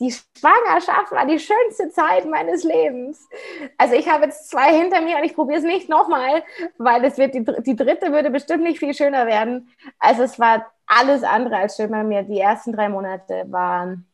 die 0.00 0.12
Schwangerschaft 0.12 1.12
war 1.12 1.26
die 1.26 1.38
schönste 1.38 1.90
Zeit 1.90 2.24
meines 2.24 2.64
Lebens. 2.64 3.28
Also 3.76 3.94
ich 3.94 4.08
habe 4.08 4.24
jetzt 4.24 4.48
zwei 4.48 4.74
hinter 4.74 5.02
mir 5.02 5.18
und 5.18 5.24
ich 5.24 5.34
probiere 5.34 5.58
es 5.58 5.64
nicht 5.64 5.90
nochmal, 5.90 6.42
weil 6.78 7.04
es 7.04 7.18
wird 7.18 7.34
die, 7.34 7.44
die 7.44 7.76
dritte 7.76 8.10
würde 8.10 8.30
bestimmt 8.30 8.62
nicht 8.62 8.78
viel 8.78 8.94
schöner 8.94 9.26
werden. 9.26 9.68
Also 9.98 10.22
es 10.22 10.38
war 10.38 10.72
alles 10.86 11.22
andere 11.22 11.56
als 11.56 11.76
schön 11.76 11.90
bei 11.90 12.02
mir. 12.02 12.22
Die 12.22 12.40
ersten 12.40 12.72
drei 12.72 12.88
Monate 12.88 13.44
waren 13.48 14.09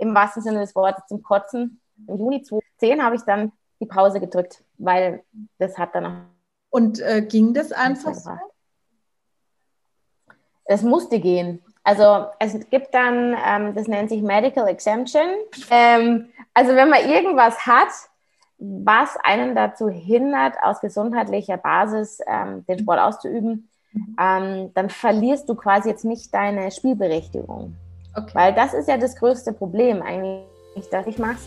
im 0.00 0.14
wahrsten 0.14 0.42
Sinne 0.42 0.60
des 0.60 0.74
Wortes 0.74 1.06
zum 1.06 1.22
Kotzen. 1.22 1.80
Im 2.08 2.18
Juni 2.18 2.42
2010 2.42 3.02
habe 3.02 3.16
ich 3.16 3.22
dann 3.22 3.52
die 3.80 3.86
Pause 3.86 4.20
gedrückt, 4.20 4.64
weil 4.78 5.22
das 5.58 5.78
hat 5.78 5.94
dann. 5.94 6.26
Und 6.70 7.00
äh, 7.00 7.22
ging 7.22 7.54
das 7.54 7.72
einfach 7.72 8.14
so? 8.14 8.30
Es 10.64 10.82
musste 10.82 11.18
gehen. 11.18 11.62
Also 11.82 12.26
es 12.38 12.68
gibt 12.70 12.94
dann, 12.94 13.36
ähm, 13.44 13.74
das 13.74 13.88
nennt 13.88 14.10
sich 14.10 14.22
Medical 14.22 14.68
Exemption. 14.68 15.28
Ähm, 15.70 16.28
also 16.54 16.74
wenn 16.74 16.88
man 16.88 17.08
irgendwas 17.08 17.66
hat, 17.66 17.88
was 18.58 19.16
einen 19.24 19.54
dazu 19.54 19.88
hindert, 19.88 20.54
aus 20.62 20.80
gesundheitlicher 20.80 21.56
Basis 21.56 22.20
ähm, 22.26 22.64
den 22.66 22.78
Sport 22.78 23.00
auszuüben, 23.00 23.68
ähm, 24.20 24.72
dann 24.74 24.90
verlierst 24.90 25.48
du 25.48 25.54
quasi 25.54 25.88
jetzt 25.88 26.04
nicht 26.04 26.32
deine 26.32 26.70
Spielberechtigung. 26.70 27.74
Okay. 28.16 28.30
Weil 28.32 28.54
das 28.54 28.74
ist 28.74 28.88
ja 28.88 28.96
das 28.96 29.16
größte 29.16 29.52
Problem 29.52 30.02
eigentlich, 30.02 30.88
dass 30.90 31.06
ich 31.06 31.18
machst, 31.18 31.46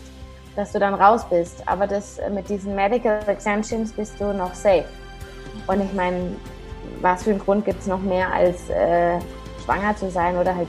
dass 0.56 0.72
du 0.72 0.78
dann 0.78 0.94
raus 0.94 1.26
bist. 1.28 1.66
Aber 1.66 1.86
das 1.86 2.18
äh, 2.18 2.30
mit 2.30 2.48
diesen 2.48 2.74
Medical 2.74 3.20
Exemptions 3.26 3.92
bist 3.92 4.20
du 4.20 4.32
noch 4.32 4.54
safe. 4.54 4.84
Und 5.66 5.80
ich 5.82 5.92
meine, 5.92 6.36
was 7.00 7.24
für 7.24 7.30
einen 7.30 7.38
Grund 7.38 7.64
gibt 7.64 7.80
es 7.80 7.86
noch 7.86 8.00
mehr 8.00 8.32
als 8.32 8.68
äh, 8.70 9.18
schwanger 9.64 9.96
zu 9.96 10.10
sein 10.10 10.36
oder 10.36 10.54
halt. 10.54 10.68